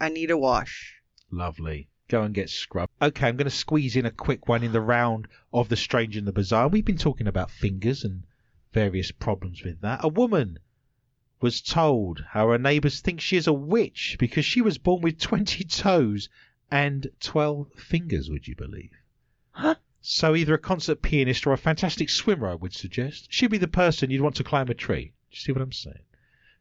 [0.00, 1.00] I need a wash.
[1.30, 1.88] Lovely.
[2.08, 2.92] Go and get scrubbed.
[3.02, 6.16] Okay, I'm going to squeeze in a quick one in the round of the strange
[6.16, 6.68] and the bizarre.
[6.68, 8.24] We've been talking about fingers and
[8.72, 10.00] various problems with that.
[10.04, 10.58] A woman
[11.40, 15.18] was told how her neighbours think she is a witch because she was born with
[15.18, 16.28] 20 toes
[16.70, 18.92] and 12 fingers, would you believe?
[19.50, 19.74] Huh?
[20.06, 23.26] So either a concert pianist or a fantastic swimmer, I would suggest.
[23.30, 25.04] She'd be the person you'd want to climb a tree.
[25.06, 26.04] Do you see what I'm saying?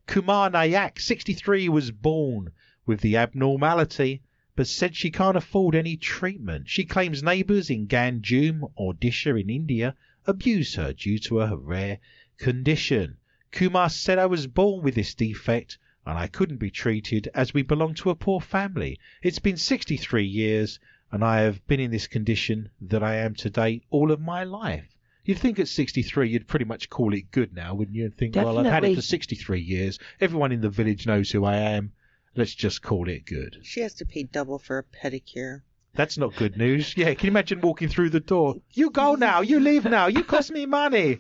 [0.08, 2.54] Kumar Nayak, 63, was born
[2.86, 4.22] with the abnormality,
[4.56, 6.70] but said she can't afford any treatment.
[6.70, 9.94] She claims neighbours in Ganjam or Disha in India
[10.26, 12.00] abuse her due to her rare
[12.38, 13.18] condition.
[13.52, 17.62] Kumar said I was born with this defect and I couldn't be treated as we
[17.62, 19.02] belong to a poor family.
[19.22, 20.80] It's been 63 years
[21.14, 24.97] and I have been in this condition that I am today all of my life.
[25.24, 28.05] You'd think at 63 you'd pretty much call it good now, wouldn't you?
[28.05, 29.99] And think, well, I've had it for 63 years.
[30.20, 31.91] Everyone in the village knows who I am.
[32.36, 33.59] Let's just call it good.
[33.61, 35.61] She has to pay double for a pedicure.
[35.93, 36.97] That's not good news.
[36.97, 38.55] Yeah, can you imagine walking through the door?
[38.72, 39.41] You go now.
[39.41, 40.07] You leave now.
[40.07, 41.20] You cost me money.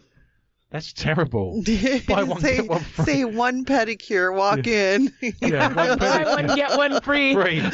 [0.73, 1.61] That's terrible.
[2.07, 3.05] Buy one, say, get one free.
[3.05, 5.13] say one pedicure, walk in.
[5.39, 7.35] Yeah, one Buy one, get one free.
[7.35, 7.59] free.
[7.61, 7.69] 20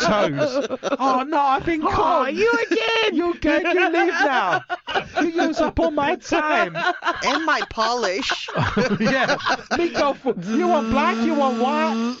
[0.00, 0.66] toes.
[0.98, 2.32] Oh, no, I've been Oh, caught.
[2.32, 3.14] you again.
[3.16, 4.62] You can You leave now.
[5.20, 6.74] You use up all my time.
[6.74, 8.48] and my polish.
[8.98, 9.36] yeah.
[9.76, 11.18] Me go for, you want black?
[11.22, 12.16] You want white?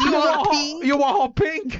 [0.00, 0.84] You want hot- pink?
[0.84, 1.78] You want hot pink?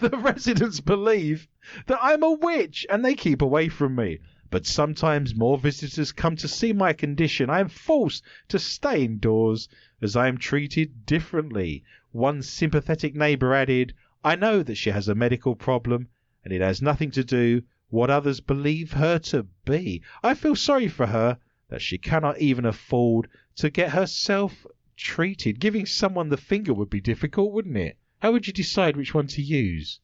[0.00, 1.48] the residents believe
[1.86, 4.18] that I'm a witch and they keep away from me.
[4.50, 7.50] But sometimes more visitors come to see my condition.
[7.50, 9.68] I am forced to stay indoors
[10.00, 11.84] as I am treated differently.
[12.12, 13.92] One sympathetic neighbour added,
[14.24, 16.08] I know that she has a medical problem
[16.42, 20.00] and it has nothing to do what others believe her to be.
[20.22, 21.36] I feel sorry for her
[21.68, 25.60] that she cannot even afford to get herself treated.
[25.60, 27.98] Giving someone the finger would be difficult, wouldn't it?
[28.20, 30.00] How would you decide which one to use?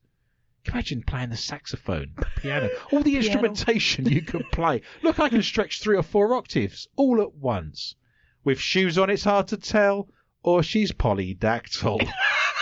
[0.66, 3.26] Imagine playing the saxophone, the piano, all the Piano.
[3.26, 4.80] instrumentation you could play.
[5.02, 7.96] Look, I can stretch three or four octaves all at once.
[8.44, 10.08] With shoes on, it's hard to tell,
[10.42, 12.06] or she's polydactyl.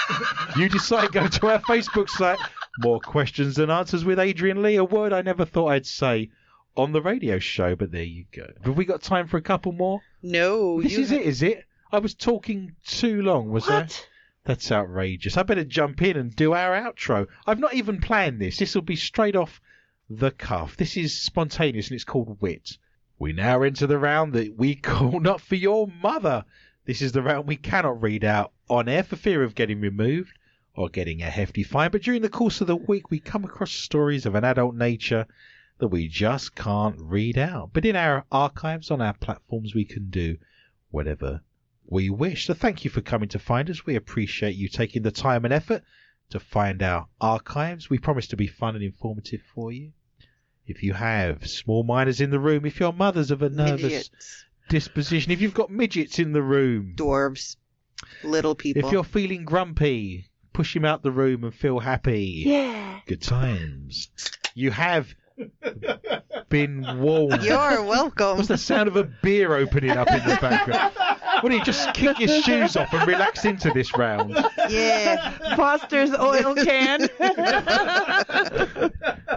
[0.57, 2.39] you decide, go to our Facebook site.
[2.81, 6.31] More questions than answers with Adrian Lee, a word I never thought I'd say
[6.77, 8.47] on the radio show, but there you go.
[8.65, 10.01] Have we got time for a couple more?
[10.23, 11.65] No, This is it, is it?
[11.93, 13.87] I was talking too long, was I?
[14.45, 15.37] That's outrageous.
[15.37, 17.29] I better jump in and do our outro.
[17.47, 18.57] I've not even planned this.
[18.57, 19.61] This will be straight off
[20.11, 20.77] the cuff.
[20.77, 22.77] This is spontaneous and it's called Wit.
[23.21, 26.45] We now enter the round that we call Not For Your Mother.
[26.85, 30.37] This is the round we cannot read out on air for fear of getting removed
[30.75, 31.93] or getting a hefty fine.
[31.93, 35.27] But during the course of the week, we come across stories of an adult nature
[35.79, 37.71] that we just can't read out.
[37.73, 40.37] But in our archives on our platforms, we can do
[40.91, 41.43] whatever
[41.87, 42.47] we wish.
[42.47, 43.87] So thank you for coming to find us.
[43.87, 45.83] We appreciate you taking the time and effort
[46.31, 47.91] to find our archives.
[47.91, 49.93] We promise to be fun and informative for you.
[50.67, 54.45] If you have small minors in the room, if your mother's of a nervous midgets,
[54.69, 57.57] disposition, if you've got midgets in the room, dwarves,
[58.23, 58.85] little people.
[58.85, 62.45] if you're feeling grumpy, push him out the room and feel happy.
[62.47, 63.01] Yeah.
[63.07, 64.09] Good times.
[64.55, 65.15] You have
[66.49, 67.43] been warned.
[67.43, 68.37] You're welcome.
[68.37, 70.93] What's the sound of a beer opening up in the background?
[71.41, 74.37] What do you just kick your shoes off and relax into this round?
[74.69, 75.57] Yeah.
[75.57, 77.09] Foster's oil can.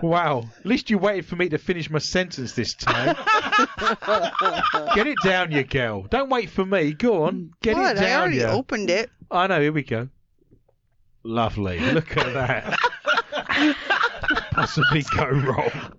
[0.03, 0.43] Wow.
[0.59, 3.15] At least you waited for me to finish my sentence this time.
[4.93, 6.03] Get it down, you girl.
[6.03, 6.93] Don't wait for me.
[6.93, 7.51] Go on.
[7.61, 7.95] Get what?
[7.95, 8.43] it down, I already you.
[8.45, 9.09] opened it.
[9.31, 9.61] I know.
[9.61, 10.09] Here we go.
[11.23, 11.79] Lovely.
[11.79, 12.77] Look at that.
[14.55, 15.93] Possibly go wrong.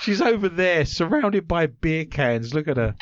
[0.00, 2.54] She's over there, surrounded by beer cans.
[2.54, 2.94] Look at her.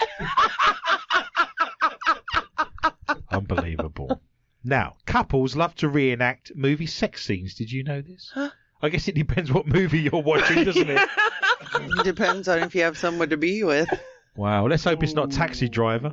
[3.31, 4.21] Unbelievable.
[4.65, 7.55] Now, couples love to reenact movie sex scenes.
[7.55, 8.33] Did you know this?
[8.35, 8.51] Huh?
[8.83, 11.09] I guess it depends what movie you're watching, doesn't it?
[12.05, 13.89] Depends on if you have someone to be with.
[14.37, 14.67] Wow.
[14.67, 16.13] Let's hope it's not Taxi Driver.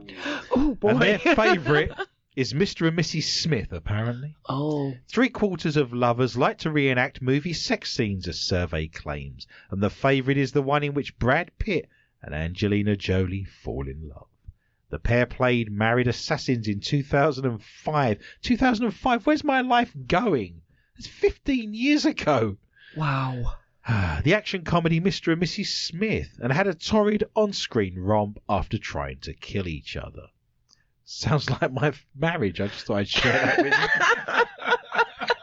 [0.51, 0.89] Oh boy.
[0.89, 1.91] And their favourite
[2.35, 2.87] is Mr.
[2.87, 3.23] and Mrs.
[3.23, 4.35] Smith, apparently.
[4.49, 4.93] oh.
[5.07, 9.89] Three quarters of lovers like to reenact movie sex scenes, a survey claims, and the
[9.89, 11.87] favourite is the one in which Brad Pitt
[12.21, 14.27] and Angelina Jolie fall in love.
[14.89, 18.19] The pair played Married Assassins in 2005.
[18.41, 19.25] 2005?
[19.25, 20.61] Where's my life going?
[20.97, 22.57] It's 15 years ago.
[22.95, 23.53] Wow.
[23.87, 25.33] Ah, the action comedy Mr.
[25.33, 25.65] and Mrs.
[25.65, 30.27] Smith and had a torrid on screen romp after trying to kill each other.
[31.05, 32.59] Sounds like my marriage.
[32.61, 33.73] I just thought I'd share that with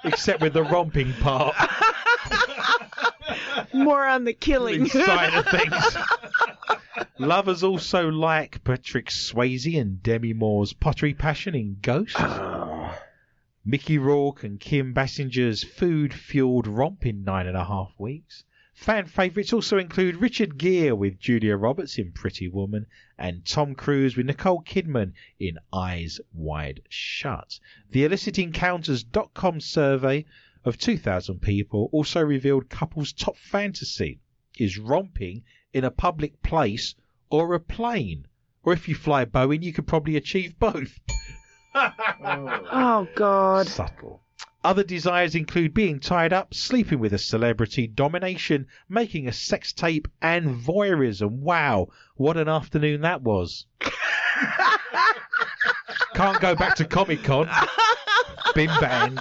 [0.04, 0.11] you.
[0.11, 1.54] Except with the romping part
[3.72, 4.86] More on the killing.
[4.86, 5.96] side of things.
[7.18, 12.16] Lovers also like Patrick Swayze and Demi Moore's pottery passion in Ghost.
[12.18, 12.98] Ah.
[13.64, 18.44] Mickey Rourke and Kim Basinger's food-fueled romp in nine and a half weeks.
[18.81, 22.87] Fan favourites also include Richard Gere with Julia Roberts in Pretty Woman
[23.18, 27.61] and Tom Cruise with Nicole Kidman in Eyes Wide Shut.
[27.91, 30.24] The IllicitEncounters.com survey
[30.64, 34.18] of 2,000 people also revealed couples' top fantasy
[34.57, 35.43] is romping
[35.74, 36.95] in a public place
[37.28, 38.26] or a plane.
[38.62, 40.99] Or if you fly Boeing, you could probably achieve both.
[41.74, 43.66] Oh God.
[43.68, 44.22] Subtle.
[44.62, 50.06] Other desires include being tied up, sleeping with a celebrity, domination, making a sex tape,
[50.20, 51.38] and voyeurism.
[51.38, 53.64] Wow, what an afternoon that was.
[56.14, 57.48] Can't go back to Comic Con.
[58.54, 59.18] Been banned.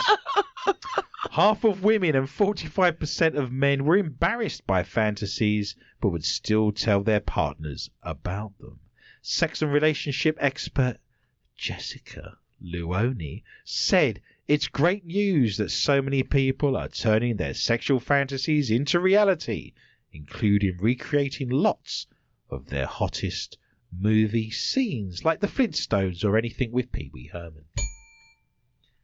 [1.32, 7.02] Half of women and 45% of men were embarrassed by fantasies, but would still tell
[7.02, 8.82] their partners about them.
[9.22, 10.98] Sex and relationship expert
[11.56, 18.72] Jessica Leoni said it's great news that so many people are turning their sexual fantasies
[18.72, 19.74] into reality,
[20.12, 22.08] including recreating lots
[22.50, 23.60] of their hottest
[23.96, 27.66] movie scenes, like the Flintstones or anything with Pee Wee Herman.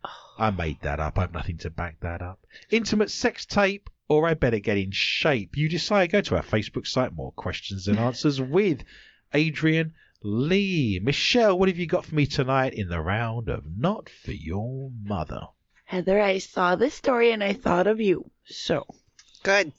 [0.04, 0.10] Oh.
[0.40, 1.20] I made that up.
[1.20, 2.40] I have nothing to back that up.
[2.72, 5.56] Intimate sex tape, or I better get in shape.
[5.56, 6.12] You decide.
[6.12, 7.14] Go to our Facebook site.
[7.14, 8.84] More questions and answers with
[9.32, 9.94] Adrian
[10.28, 11.00] Lee.
[11.04, 14.90] Michelle, what have you got for me tonight in the round of Not for Your
[15.04, 15.42] Mother?
[15.84, 18.32] Heather, I saw this story and I thought of you.
[18.46, 18.88] So,
[19.44, 19.72] Good.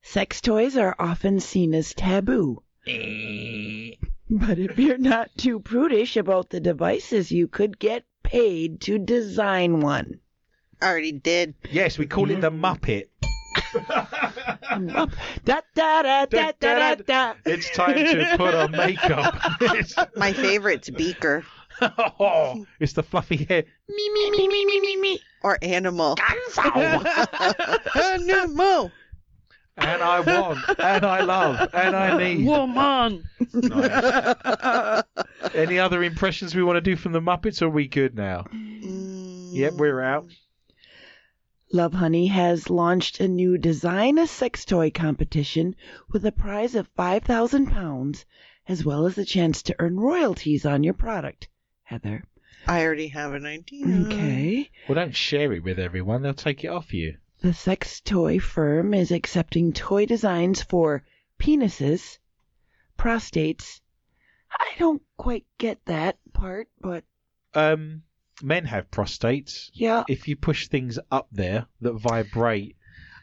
[0.00, 2.62] sex toys are often seen as taboo.
[2.86, 3.94] Eh.
[4.30, 9.80] But if you're not too prudish about the devices, you could get paid to design
[9.80, 10.20] one.
[10.80, 11.54] I Already did.
[11.68, 12.60] Yes, we call it the mm.
[12.60, 13.08] Muppet.
[15.44, 17.34] Da da da da da da da.
[17.44, 19.36] It's time to put on makeup.
[19.60, 21.44] it's, My favorite's Beaker
[22.20, 23.64] oh, it's the fluffy hair.
[23.88, 25.20] Me me me me me me me.
[25.42, 26.16] or Animal.
[27.94, 28.92] Animal.
[29.76, 32.44] And I want, and I love, and I need.
[32.44, 33.24] Woman.
[33.54, 35.02] Nice.
[35.54, 37.62] Any other impressions we want to do from the Muppets?
[37.62, 38.44] Or are we good now?
[38.52, 40.26] Mm, Yep, we're out.
[41.72, 45.76] Lovehoney has launched a new design a sex toy competition
[46.10, 48.24] with a prize of £5,000
[48.68, 51.48] as well as a chance to earn royalties on your product.
[51.82, 52.24] Heather.
[52.66, 53.86] I already have an idea.
[54.06, 54.70] Okay.
[54.88, 56.22] Well, don't share it with everyone.
[56.22, 57.16] They'll take it off you.
[57.40, 61.04] The sex toy firm is accepting toy designs for
[61.38, 62.18] penises,
[62.98, 63.80] prostates.
[64.52, 67.04] I don't quite get that part, but
[67.54, 68.02] Um,
[68.42, 69.70] men have prostates.
[69.72, 70.04] yeah.
[70.08, 72.76] If you push things up there that vibrate,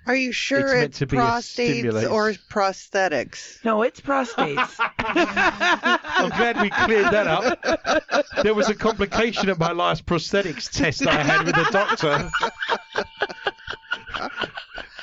[0.06, 2.08] Are you sure It's it's, meant to be a prostates stimulate.
[2.08, 3.64] or prosthetics?
[3.66, 4.76] No, it's prostates.
[5.00, 8.24] I'm glad we cleared that up.
[8.44, 12.30] There was a complication at my last prosthetics test I had with the doctor.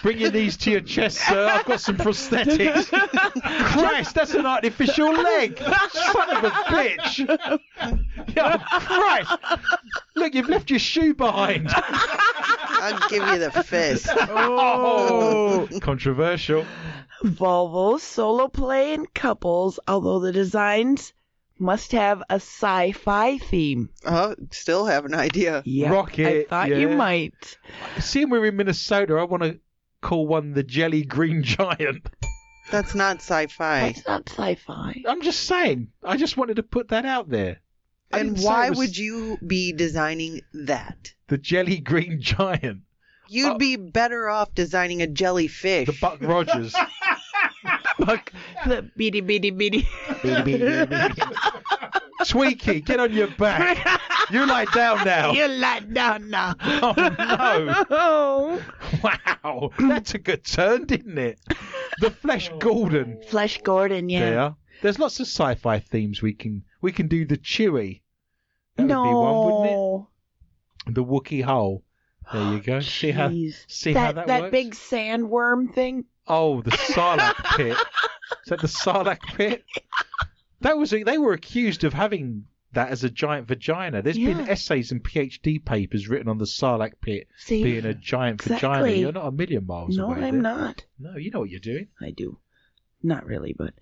[0.02, 1.46] Bringing these to your chest, sir.
[1.48, 2.88] I've got some prosthetics.
[3.72, 5.56] Christ, that's an artificial leg.
[5.58, 7.60] Son of a bitch.
[8.36, 9.30] Yeah, Christ.
[10.16, 11.68] Look, you've left your shoe behind.
[11.72, 14.08] I'll give you the fist.
[14.28, 16.64] Oh, controversial.
[17.24, 21.12] Volvo solo play in couples, although the designs
[21.58, 23.88] must have a sci-fi theme.
[24.04, 25.62] Oh, still have an idea.
[25.64, 27.58] Yep, Rocket, I thought you might.
[28.00, 29.58] Seeing we're in Minnesota, I want to
[30.00, 32.06] call one the Jelly Green Giant.
[32.70, 33.92] That's not sci-fi.
[33.92, 35.02] That's not sci-fi.
[35.06, 35.88] I'm just saying.
[36.02, 37.60] I just wanted to put that out there.
[38.14, 41.12] I And didn't why was would you be designing that?
[41.28, 42.82] The Jelly Green Giant.
[43.28, 43.58] You'd Oh.
[43.58, 45.86] be better off designing a jellyfish.
[45.86, 46.74] The Buck Rogers.
[47.98, 48.32] Buck,
[48.66, 49.88] the beady beady beady.
[52.24, 53.78] Tweaky, get on your back.
[54.30, 55.32] You lie down now.
[55.38, 56.54] you lie down now.
[56.60, 57.84] Oh no.
[57.90, 58.62] Oh.
[59.02, 59.70] Wow.
[59.78, 61.38] That took a turn, didn't it?
[62.00, 62.58] The Flesh oh.
[62.58, 63.20] Gordon.
[63.28, 64.30] Flesh Gordon, yeah.
[64.30, 64.54] There.
[64.82, 67.26] There's lots of sci-fi themes we can we can do.
[67.26, 68.00] The Chewie.
[68.76, 69.02] That no.
[69.02, 70.08] would be one, wouldn't
[70.88, 70.94] it?
[70.94, 71.84] The Wookiee hole.
[72.32, 72.80] There you go.
[72.80, 73.64] See how Jeez.
[73.68, 74.52] see that, how that, that works?
[74.52, 76.04] big sandworm thing.
[76.26, 77.76] Oh, the Sarlacc pit.
[77.76, 79.64] Is that the Sarlacc pit?
[80.60, 84.02] That was they were accused of having that as a giant vagina.
[84.02, 88.42] There's been essays and PhD papers written on the Sarlacc pit See, being a giant
[88.42, 88.88] vagina.
[88.88, 90.24] You're not a million miles no, away.
[90.24, 90.54] I'm there.
[90.54, 90.84] not.
[90.98, 91.88] No, you know what you're doing.
[92.00, 92.38] I do.
[93.02, 93.74] Not really, but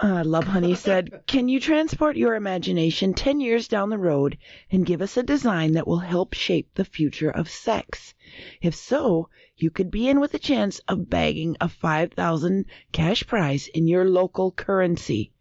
[0.00, 4.38] uh, Lovehoney said, Can you transport your imagination 10 years down the road
[4.70, 8.14] and give us a design that will help shape the future of sex?
[8.60, 13.68] If so, you could be in with a chance of bagging a 5000 cash prize
[13.68, 15.32] in your local currency.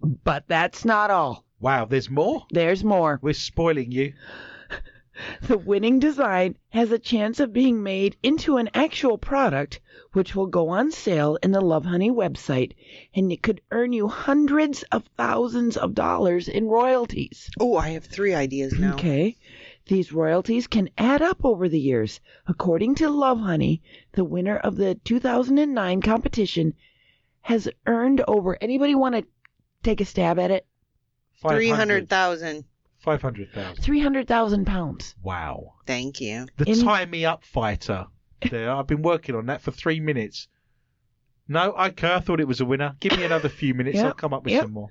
[0.00, 1.44] But that's not all.
[1.60, 2.44] Wow, there's more.
[2.50, 3.18] There's more.
[3.22, 4.14] We're spoiling you.
[5.42, 9.80] The winning design has a chance of being made into an actual product,
[10.12, 12.72] which will go on sale in the Lovehoney website,
[13.14, 17.48] and it could earn you hundreds of thousands of dollars in royalties.
[17.60, 18.94] Oh, I have three ideas now.
[18.94, 19.36] Okay.
[19.86, 22.20] These royalties can add up over the years.
[22.48, 26.74] According to Lovehoney, the winner of the 2009 competition
[27.42, 28.56] has earned over.
[28.60, 29.26] Anybody want to
[29.82, 30.66] take a stab at it?
[33.04, 33.74] 300,000.
[33.74, 33.82] 500,000.
[33.82, 35.14] 300,000 pounds.
[35.22, 35.74] Wow.
[35.86, 36.46] Thank you.
[36.56, 38.06] The In- tie me up fighter.
[38.50, 40.48] There, I've been working on that for three minutes.
[41.46, 42.96] No, okay, I thought it was a winner.
[43.00, 43.96] Give me another few minutes.
[43.96, 44.62] Yep, I'll come up with yep.
[44.64, 44.88] some more.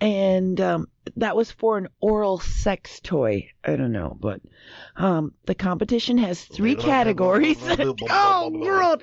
[0.00, 3.50] And um, that was for an oral sex toy.
[3.64, 4.40] I don't know, but
[4.96, 7.58] um, the competition has three categories.
[8.10, 9.00] oh, girl!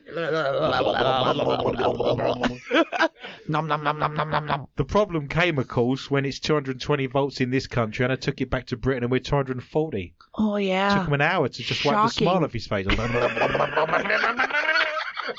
[3.48, 4.68] nom nom nom nom nom nom nom.
[4.76, 8.42] The problem came, of course, when it's 220 volts in this country, and I took
[8.42, 10.16] it back to Britain, and we're 240.
[10.36, 10.98] Oh yeah.
[10.98, 12.86] Took him an hour to just wipe the smile off his face.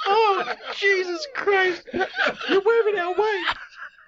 [0.07, 1.87] oh, Jesus Christ!
[1.93, 3.43] You're wearing it away.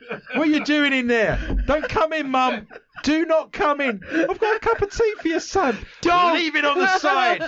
[0.08, 1.38] What are you doing in there?
[1.66, 2.66] Don't come in, Mum.
[3.02, 4.02] Do not come in.
[4.10, 5.78] I've got a cup of tea for your son.
[6.00, 7.42] Don't leave it on the side.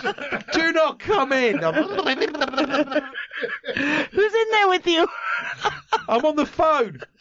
[0.52, 1.62] Do not come in.
[1.64, 1.74] I'm,
[4.14, 5.08] Who's in there with you?
[6.08, 7.00] I'm on the phone.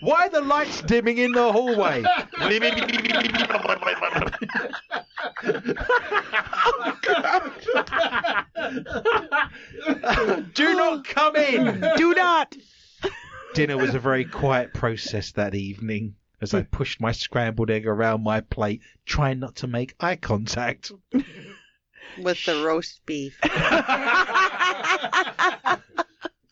[0.00, 2.02] Why are the lights dimming in the hallway?
[10.54, 11.80] Do not come in.
[11.96, 12.56] Do not.
[13.56, 18.22] Dinner was a very quiet process that evening as I pushed my scrambled egg around
[18.22, 20.92] my plate, trying not to make eye contact.
[22.18, 23.40] With the roast beef.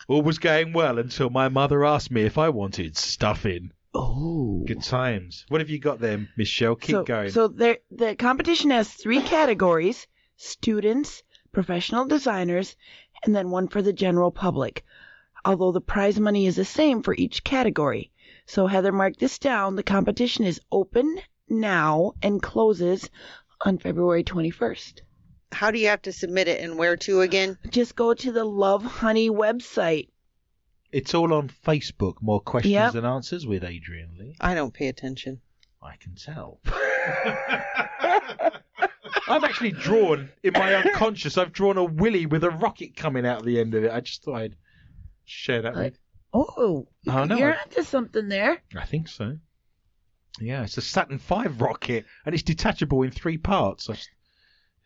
[0.08, 3.72] All was going well until my mother asked me if I wanted stuffing.
[3.92, 4.64] Oh.
[4.66, 5.44] Good times.
[5.48, 6.74] What have you got there, Michelle?
[6.74, 7.30] Keep so, going.
[7.32, 10.06] So there, the competition has three categories:
[10.38, 12.76] students, professional designers,
[13.24, 14.86] and then one for the general public.
[15.44, 18.10] Although the prize money is the same for each category.
[18.46, 19.76] So Heather, mark this down.
[19.76, 21.18] The competition is open
[21.48, 23.08] now and closes
[23.64, 25.00] on February 21st.
[25.52, 27.58] How do you have to submit it and where to again?
[27.70, 30.08] Just go to the Lovehoney website.
[30.90, 32.14] It's all on Facebook.
[32.20, 32.94] More questions Yep.
[32.94, 34.36] and answers with Adrian Lee.
[34.40, 35.40] I don't pay attention.
[35.82, 36.60] I can tell.
[39.26, 41.36] I've actually drawn in my unconscious.
[41.38, 43.92] I've drawn a willy with a rocket coming out of the end of it.
[43.92, 44.56] I just thought I'd
[45.24, 45.98] share that with.
[46.32, 48.62] Oh, Oh, no, you're I- onto something there.
[48.76, 49.38] I think so.
[50.40, 53.88] Yeah, it's a Saturn V rocket, and it's detachable in three parts.
[53.88, 54.08] As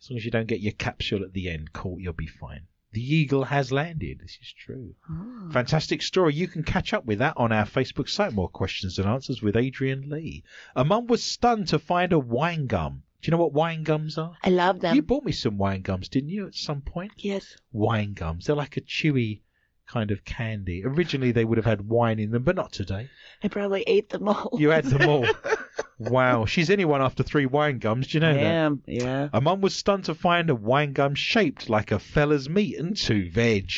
[0.01, 2.67] as long as you don't get your capsule at the end caught, you'll be fine.
[2.93, 4.21] The Eagle has landed.
[4.21, 4.95] This is true.
[5.11, 5.49] Ah.
[5.51, 6.35] Fantastic story.
[6.35, 8.33] You can catch up with that on our Facebook site.
[8.33, 10.45] More questions and answers with Adrian Lee.
[10.77, 13.03] A mum was stunned to find a wine gum.
[13.21, 14.37] Do you know what wine gums are?
[14.45, 14.95] I love them.
[14.95, 17.13] You bought me some wine gums, didn't you, at some point?
[17.17, 17.57] yes.
[17.73, 18.47] Wine gums.
[18.47, 19.41] They're like a chewy
[19.89, 20.85] kind of candy.
[20.85, 23.09] Originally, they would have had wine in them, but not today.
[23.43, 24.57] I probably ate them all.
[24.59, 25.27] You had them all.
[25.99, 26.45] wow.
[26.45, 28.09] She's anyone after three wine gums.
[28.09, 28.43] Do you know that?
[28.43, 29.29] Yeah, yeah.
[29.33, 32.97] A mum was stunned to find a wine gum shaped like a fella's meat and
[32.97, 33.71] two veg.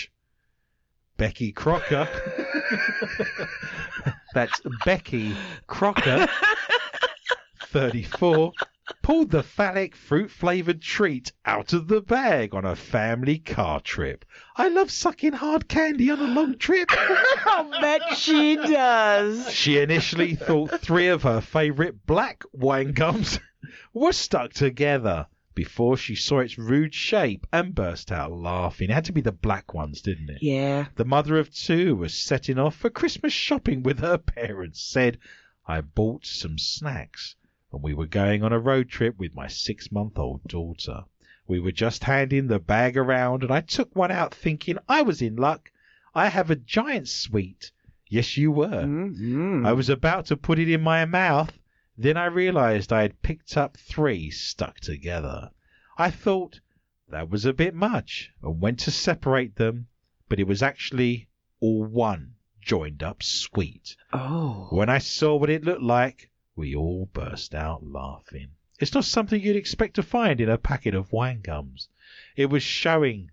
[1.17, 2.09] Becky Crocker.
[4.35, 5.35] That's Becky
[5.67, 6.29] Crocker,
[7.67, 8.53] 34,
[9.03, 14.25] pulled the phallic fruit flavored treat out of the bag on a family car trip.
[14.57, 16.89] I love sucking hard candy on a long trip.
[17.47, 19.53] I'll bet she does.
[19.53, 23.39] She initially thought three of her favourite black wine gums
[23.93, 28.91] were stuck together before she saw its rude shape and burst out laughing.
[28.91, 30.43] It had to be the black ones, didn't it?
[30.43, 30.87] Yeah.
[30.95, 34.81] The mother of two was setting off for Christmas shopping with her parents.
[34.81, 35.19] Said,
[35.67, 37.37] I bought some snacks
[37.73, 41.05] and we were going on a road trip with my six month old daughter.
[41.47, 45.21] We were just handing the bag around and I took one out thinking I was
[45.23, 45.71] in luck.
[46.15, 47.73] I have a giant sweet.
[48.09, 48.67] Yes, you were.
[48.67, 49.65] Mm-hmm.
[49.65, 51.57] I was about to put it in my mouth.
[51.97, 55.51] Then I realized I had picked up three stuck together.
[55.97, 56.61] I thought
[57.09, 59.89] that was a bit much and went to separate them,
[60.29, 61.29] but it was actually
[61.61, 63.97] all one joined up sweet.
[64.13, 64.69] Oh.
[64.71, 66.30] When I saw what it looked like,
[66.61, 68.49] we all burst out laughing.
[68.79, 71.89] It's not something you'd expect to find in a packet of wine gums.
[72.37, 73.31] It was showing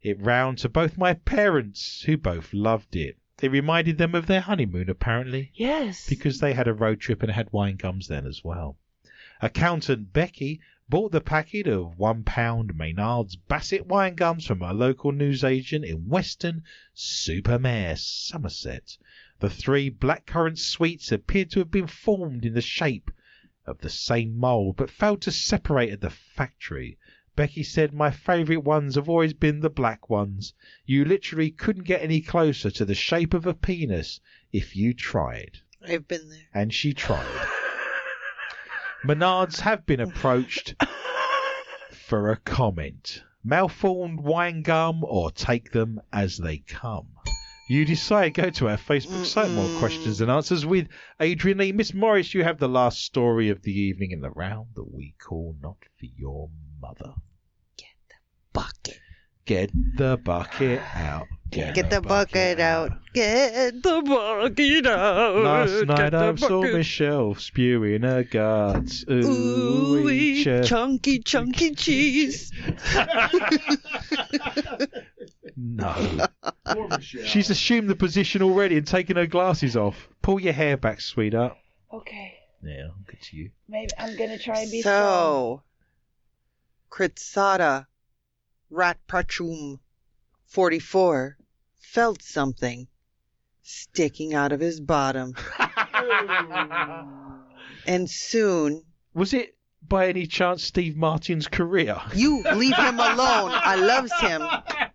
[0.00, 3.16] it round to both my parents, who both loved it.
[3.40, 6.08] It reminded them of their honeymoon, apparently, Yes.
[6.08, 8.78] because they had a road trip and had wine gums then as well.
[9.40, 15.10] Accountant Becky bought the packet of one pound Maynard's Bassett wine gums from a local
[15.10, 16.62] newsagent in Weston
[16.94, 18.96] Supermare, Somerset.
[19.42, 23.10] The three blackcurrant sweets appeared to have been formed in the shape
[23.66, 26.96] of the same mould, but failed to separate at the factory.
[27.34, 30.54] Becky said, My favourite ones have always been the black ones.
[30.86, 34.20] You literally couldn't get any closer to the shape of a penis
[34.52, 35.58] if you tried.
[35.84, 36.46] I've been there.
[36.54, 37.48] And she tried.
[39.02, 40.76] Maynards have been approached
[41.90, 43.24] for a comment.
[43.42, 47.08] Malformed wine gum or take them as they come.
[47.72, 48.34] You decide.
[48.34, 49.50] Go to our Facebook site.
[49.50, 50.88] More questions and answers with
[51.18, 51.72] Adrian Lee.
[51.72, 55.14] Miss Morris, you have the last story of the evening in the round that we
[55.18, 56.50] call Not for Your
[56.82, 57.14] Mother.
[57.78, 58.16] Get the
[58.52, 59.00] bucket.
[59.46, 61.26] Get the bucket out.
[61.50, 62.92] Get the bucket out.
[63.14, 65.36] Get the bucket out.
[65.36, 66.76] Last night Get the I saw bucket.
[66.76, 69.02] Michelle spewing her guts.
[69.10, 72.52] Ooh, Ooh, chunky, chunky cheese.
[75.64, 76.26] No.
[76.64, 77.24] Poor Michelle.
[77.24, 80.08] She's assumed the position already and taken her glasses off.
[80.20, 81.56] Pull your hair back, sweetheart.
[81.92, 82.34] Okay.
[82.64, 83.50] Yeah, good to you.
[83.68, 84.94] Maybe I'm gonna try and be strong.
[84.94, 85.62] So,
[86.90, 87.86] Kritsada
[88.72, 89.78] Ratprachum
[90.46, 91.36] 44
[91.78, 92.88] felt something
[93.62, 95.34] sticking out of his bottom.
[97.84, 99.56] And soon, Was it
[99.88, 102.00] by any chance Steve Martin's career?
[102.14, 103.50] you leave him alone.
[103.52, 104.42] I loves him.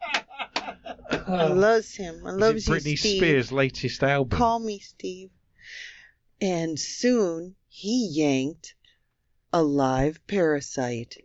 [1.10, 2.22] I uh, loves him.
[2.26, 3.18] I loves it you, Britney Steve.
[3.18, 4.38] Spears' latest album?
[4.38, 5.30] Call me Steve.
[6.42, 8.76] And soon he yanked
[9.54, 11.18] a live parasite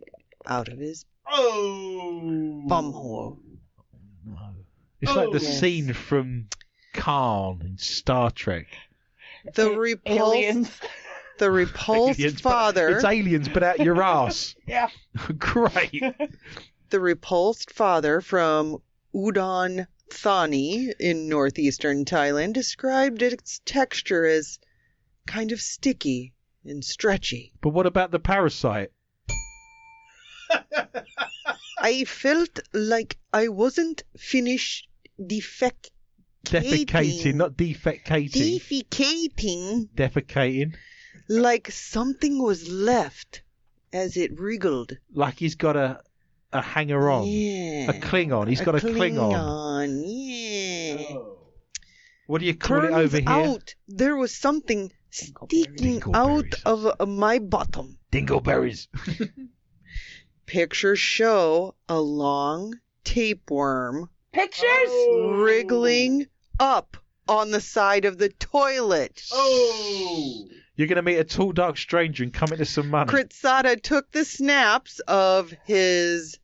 [0.45, 2.63] out of his oh.
[2.67, 3.37] bumhole.
[4.25, 4.55] No.
[5.01, 5.59] It's like the Oh, yes.
[5.59, 6.47] scene from
[6.93, 8.67] Khan in Star Trek.
[9.55, 10.81] The repulsed,
[11.37, 14.55] the repulsed Aliens, but father, It's aliens, but out your ass.
[14.65, 14.89] Yeah.
[15.37, 16.01] Great.
[16.89, 18.81] the repulsed father from
[19.13, 24.59] Udon Thani in northeastern Thailand described its texture as
[25.27, 26.33] kind of sticky
[26.65, 27.53] and stretchy.
[27.61, 28.91] But what about the parasite?
[31.79, 34.87] I felt like I wasn't finished
[35.19, 35.89] defec
[36.45, 38.59] Defecating, not defecating.
[38.59, 40.75] defecating Defecating.
[41.29, 43.41] like something was left
[43.93, 44.97] as it wriggled.
[45.13, 46.01] Like he's got a
[46.53, 47.25] a hanger on.
[47.27, 47.89] Yeah.
[47.91, 48.47] A Klingon.
[48.47, 49.33] He's got a Klingon.
[49.33, 51.17] Klingon, Yeah.
[51.17, 51.29] Oh.
[52.27, 53.29] What do you call it over here?
[53.29, 57.97] out there was something sticking out of uh, my bottom.
[58.11, 58.87] Dingleberries.
[60.45, 64.65] Pictures show a long tapeworm Pictures?
[64.65, 65.31] Oh.
[65.35, 66.27] wriggling
[66.59, 66.97] up
[67.27, 69.21] on the side of the toilet.
[69.31, 70.47] Oh.
[70.75, 73.11] You're going to meet a tall, dark stranger and come into some money.
[73.11, 76.39] Kritsada took the snaps of his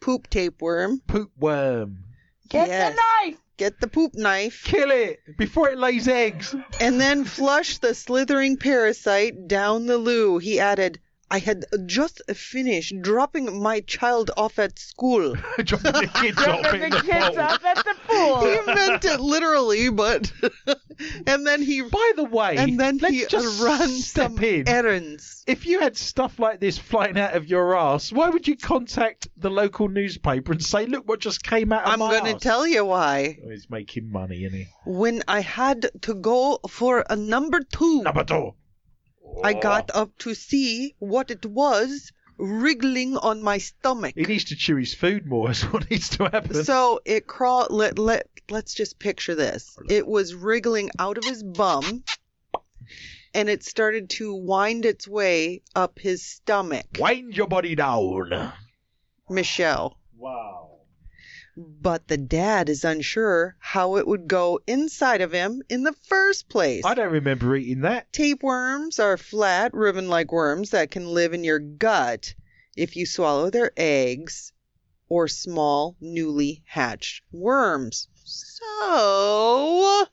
[0.00, 1.00] poop tapeworm.
[1.06, 2.04] Poop worm.
[2.48, 2.94] Get Yes.
[2.94, 3.38] the knife.
[3.56, 4.62] Get the poop knife.
[4.64, 6.54] Kill it before it lays eggs.
[6.80, 10.38] and then flush the slithering parasite down the loo.
[10.38, 10.98] He added,
[11.32, 15.34] I had just finished dropping my child off at school.
[15.64, 17.38] Dropping the kids off Dropping the the kids pool.
[17.40, 20.32] off at the he meant it literally, but
[21.26, 24.68] and then he By the way, and then let's he just ran some in.
[24.68, 25.44] errands.
[25.46, 29.28] if you had stuff like this flying out of your ass, why would you contact
[29.36, 32.40] the local newspaper and say, "Look what just came out of my I'm going to
[32.40, 33.38] tell you why.
[33.44, 34.66] Oh, he's making money, isn't he?
[34.84, 38.54] When I had to go for a number two, Number two.
[39.42, 39.60] I Oh.
[39.60, 44.14] got up to see what it was wriggling on my stomach.
[44.16, 45.50] He needs to chew his food more.
[45.50, 46.64] Is what needs to happen.
[46.64, 47.70] So it crawled.
[47.70, 49.76] Let let let's just picture this.
[49.88, 52.02] It was wriggling out of his bum,
[53.34, 56.86] and it started to wind its way up his stomach.
[56.98, 58.52] Wind your body down.
[59.28, 59.98] Michelle.
[60.16, 60.69] Wow.
[61.56, 66.48] But the dad is unsure how it would go inside of him in the first
[66.48, 66.84] place.
[66.84, 68.12] I don't remember eating that.
[68.12, 72.34] Tapeworms are flat, ribbon like worms that can live in your gut
[72.76, 74.52] if you swallow their eggs
[75.08, 78.06] or small, newly hatched worms.
[78.24, 80.06] So,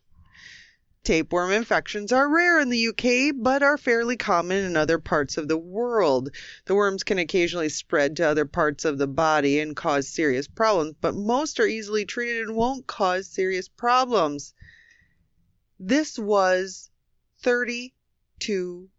[1.07, 5.47] tapeworm infections are rare in the UK, but are fairly common in other parts of
[5.47, 6.29] the world.
[6.65, 10.95] The worms can occasionally spread to other parts of the body and cause serious problems,
[10.99, 14.53] but most are easily treated and won't cause serious problems.
[15.79, 16.89] This was
[17.41, 18.89] 32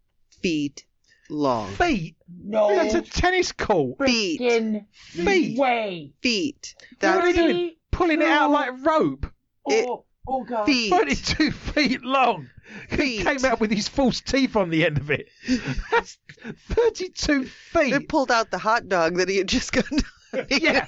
[0.41, 0.85] feet
[1.29, 1.71] long.
[1.73, 2.15] Feet?
[2.43, 2.75] No.
[2.75, 3.99] That's a tennis court.
[4.03, 4.41] Feet.
[4.41, 5.59] frickin' Feet.
[5.59, 6.13] way.
[6.23, 6.73] Feet.
[7.01, 7.75] What are they That's doing?
[7.91, 9.27] Pulling it out like rope.
[9.67, 9.87] It-
[10.27, 10.65] Oh, God.
[10.65, 10.89] feet.
[10.91, 12.49] 32 feet long.
[12.91, 13.25] He Feet.
[13.25, 15.27] came out with his false teeth on the end of it.
[15.91, 16.17] That's
[16.69, 17.93] 32 feet.
[17.93, 19.99] It pulled out the hot dog that he had just gotten.
[20.51, 20.85] Yeah.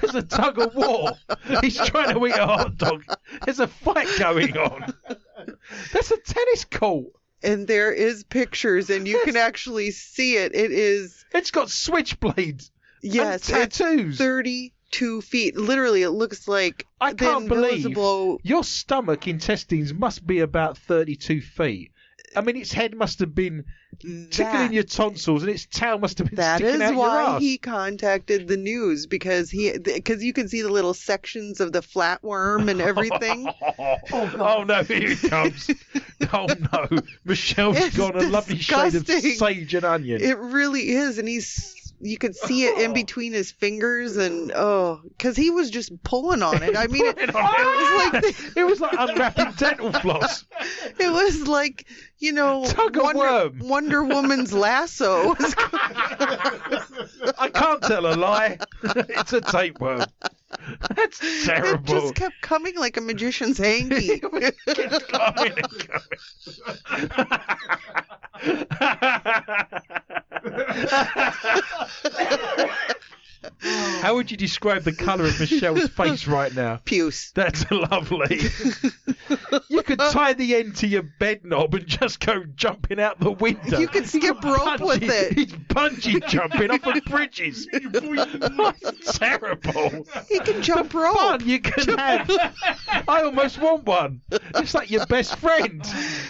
[0.00, 1.14] There's a tug of war.
[1.62, 3.02] He's trying to eat a hot dog.
[3.44, 4.94] There's a fight going on.
[5.92, 7.08] That's a tennis court.
[7.42, 10.54] and there is pictures, and you can actually see it.
[10.54, 12.70] It is It's got switchblades
[13.02, 14.18] yes, and it's tattoos.
[14.92, 15.56] Thirty-two feet.
[15.56, 17.96] Literally, it looks like I can't believe
[18.42, 21.92] your stomach intestines must be about 32 feet.
[22.34, 23.64] I mean, its head must have been
[24.00, 26.98] tickling That- your tonsils, and its tail must have been That sticking is out your
[26.98, 27.42] why ass.
[27.42, 31.80] he contacted the news because he because you can see the little sections of the
[31.82, 33.48] flatworm and everything.
[34.12, 35.70] oh, no, here it comes.
[36.32, 40.22] oh no, Michelle's It's got a lovely shade of sage and onion.
[40.22, 42.94] It really is, and he's you could see it in oh.
[42.94, 46.76] between his fingers, and oh, because he was just pulling on it.
[46.76, 48.36] I mean, it, Pulling it was like it.
[48.56, 50.44] it was like unwrapping dental floss.
[50.98, 51.86] it was like
[52.18, 53.52] you know Tug Wonder.
[53.64, 55.36] Wonder Woman's lasso.
[57.38, 58.58] I can't tell a lie.
[58.82, 60.04] it's a tapeworm.
[60.96, 61.82] That's It terrible.
[61.82, 64.20] just kept coming like a magician's hanky.
[64.74, 66.12] Kept coming and coming.
[73.64, 73.98] Oh.
[74.02, 76.76] How would you describe the colour of Michelle's face right now?
[76.84, 77.30] Puce.
[77.32, 78.40] That's lovely.
[79.68, 83.30] you could tie the end to your bed knob and just go jumping out the
[83.30, 83.78] window.
[83.78, 85.34] You could skip rope with it.
[85.34, 87.68] He's bungee jumping off of bridges.
[87.72, 90.06] That's terrible.
[90.28, 91.16] He can jump rope.
[91.16, 92.30] Fun you can have.
[93.08, 94.22] I almost want one.
[94.30, 95.82] It's like your best friend.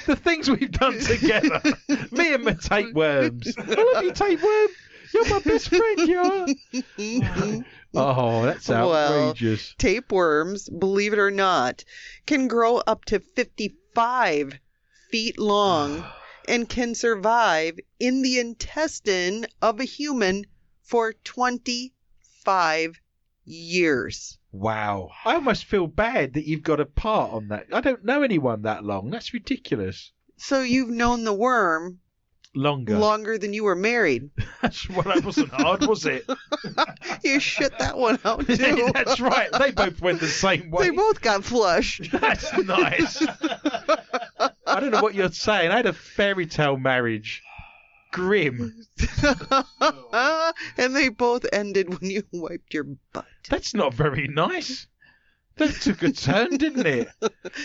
[0.06, 1.62] The things we've done together.
[2.10, 3.54] Me and my tapeworms.
[3.56, 3.62] I
[3.94, 4.68] love you, tapeworm.
[5.12, 7.64] You're my best friend, you are.
[7.94, 9.70] Oh, that's outrageous.
[9.70, 9.74] Well.
[9.78, 11.84] Tapeworms, believe it or not,
[12.26, 14.58] can grow up to 55
[15.10, 16.04] feet long
[16.48, 20.46] and can survive in the intestine of a human
[20.82, 23.00] for 25
[23.44, 24.38] years.
[24.52, 25.10] Wow.
[25.24, 27.66] I almost feel bad that you've got a part on that.
[27.72, 29.10] I don't know anyone that long.
[29.10, 30.12] That's ridiculous.
[30.36, 32.00] So you've known the worm
[32.54, 32.98] Longer.
[32.98, 34.28] longer than you were married.
[34.62, 36.28] That's well, that wasn't hard, was it?
[37.24, 38.90] You shit that one out too.
[38.92, 39.48] That's right.
[39.58, 40.88] They both went the same way.
[40.88, 42.00] They both got flush.
[42.12, 43.22] That's nice.
[44.66, 45.70] I don't know what you're saying.
[45.70, 47.42] I had a fairy tale marriage.
[48.10, 48.84] Grim.
[50.76, 53.26] and they both ended when you wiped your butt.
[53.48, 54.86] That's not very nice.
[55.56, 57.08] That took a turn, didn't it?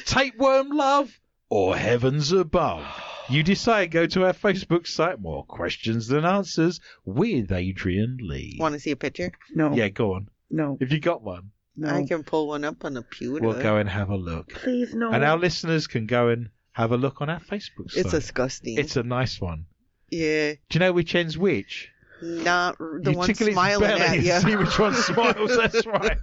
[0.06, 1.20] Tapeworm love
[1.50, 2.86] or heavens above?
[3.30, 3.92] You decide.
[3.92, 5.20] Go to our Facebook site.
[5.20, 8.58] More questions than answers with Adrian Lee.
[8.60, 9.32] Want to see a picture?
[9.54, 9.74] No.
[9.74, 10.30] Yeah, go on.
[10.50, 10.78] No.
[10.80, 11.90] If you got one, No.
[11.90, 13.42] I can pull one up on a pewter.
[13.46, 14.50] we'll go and have a look.
[14.54, 15.12] Please no.
[15.12, 18.06] And our listeners can go and have a look on our Facebook site.
[18.06, 18.78] It's disgusting.
[18.78, 19.66] It's a nice one.
[20.10, 21.90] yeah, Do you know which end's which?
[22.22, 24.40] not the you one tickle its smiling belly at and you.
[24.40, 25.56] see which one smiles.
[25.56, 26.18] That's right.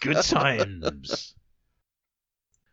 [0.00, 1.34] Good times.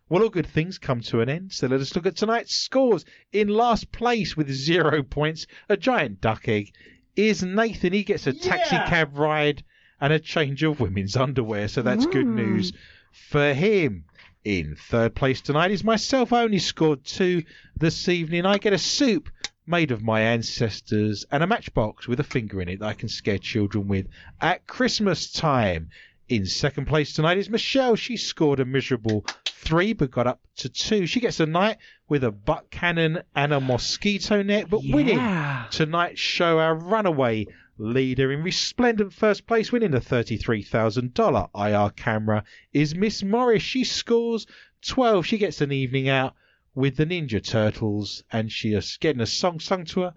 [0.08, 3.06] Well, all good things come to an end, so let us look at tonight's scores.
[3.32, 6.74] In last place with zero points, a giant duck egg,
[7.16, 7.92] is Nathan.
[7.94, 9.64] He gets a taxi cab ride
[10.00, 12.36] and a change of women's underwear, so that's good Mm.
[12.36, 12.74] news
[13.12, 14.04] for him.
[14.44, 16.32] In third place tonight is myself.
[16.32, 17.44] I only scored two
[17.76, 18.46] this evening.
[18.46, 19.30] I get a soup
[19.66, 23.10] made of my ancestors and a matchbox with a finger in it that I can
[23.10, 24.06] scare children with
[24.40, 25.90] at Christmas time.
[26.28, 27.96] In second place tonight is Michelle.
[27.96, 31.06] She scored a miserable three but got up to two.
[31.06, 31.78] She gets a night
[32.10, 35.68] with a butt cannon and a mosquito net, but winning Yeah.
[35.70, 37.46] tonight's show, our runaway
[37.78, 42.44] leader in resplendent first place, winning the $33,000 IR camera,
[42.74, 43.62] is Miss Morris.
[43.62, 44.48] She scores
[44.82, 45.26] 12.
[45.26, 46.34] She gets an evening out
[46.74, 50.14] with the Ninja Turtles, and she is getting a song sung to her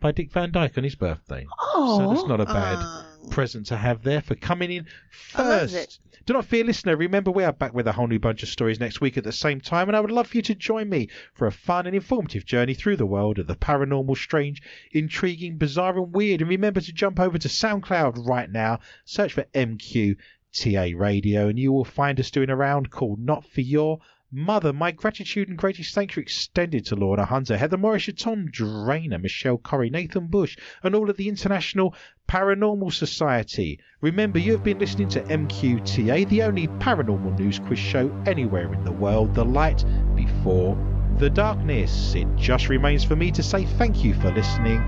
[0.00, 1.46] by Dick Van Dyke on his birthday.
[1.58, 1.98] Oh.
[1.98, 3.07] So that's not a bad Oh.
[3.30, 6.00] Present to have there for coming in first.
[6.26, 6.96] Do not fear, listener.
[6.96, 9.32] Remember, we are back with a whole new bunch of stories next week at the
[9.32, 11.96] same time, and I would love for you to join me for a fun and
[11.96, 14.60] informative journey through the world of the paranormal, strange,
[14.92, 16.40] intriguing, bizarre, and weird.
[16.42, 20.16] And remember to jump over to SoundCloud right now, search for MQ
[20.52, 24.00] TA Radio, and you will find us doing a round called Not For Your
[24.30, 24.72] Mother.
[24.74, 29.56] My gratitude and greatest thanks are extended to Lorna Hunter, Heather Morris, Tom Drainer, Michelle
[29.56, 31.94] Corrie, Nathan Bush, and all of the International
[32.28, 33.80] Paranormal Society.
[34.02, 38.84] Remember, you have been listening to MQTA, the only paranormal news quiz show anywhere in
[38.84, 39.34] the world.
[39.34, 39.82] The light
[40.14, 40.76] before
[41.16, 42.14] the darkness.
[42.14, 44.78] It just remains for me to say thank you for listening,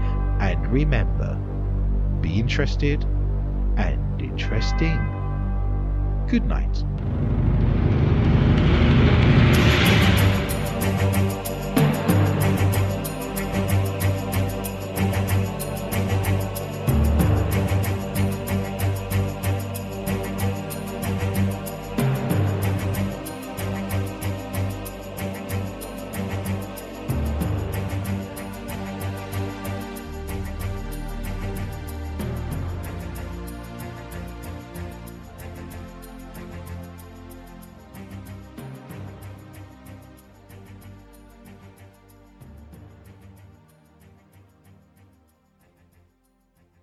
[0.41, 1.35] and remember,
[2.21, 3.05] be interested
[3.77, 4.99] and interesting.
[6.29, 6.85] Good night.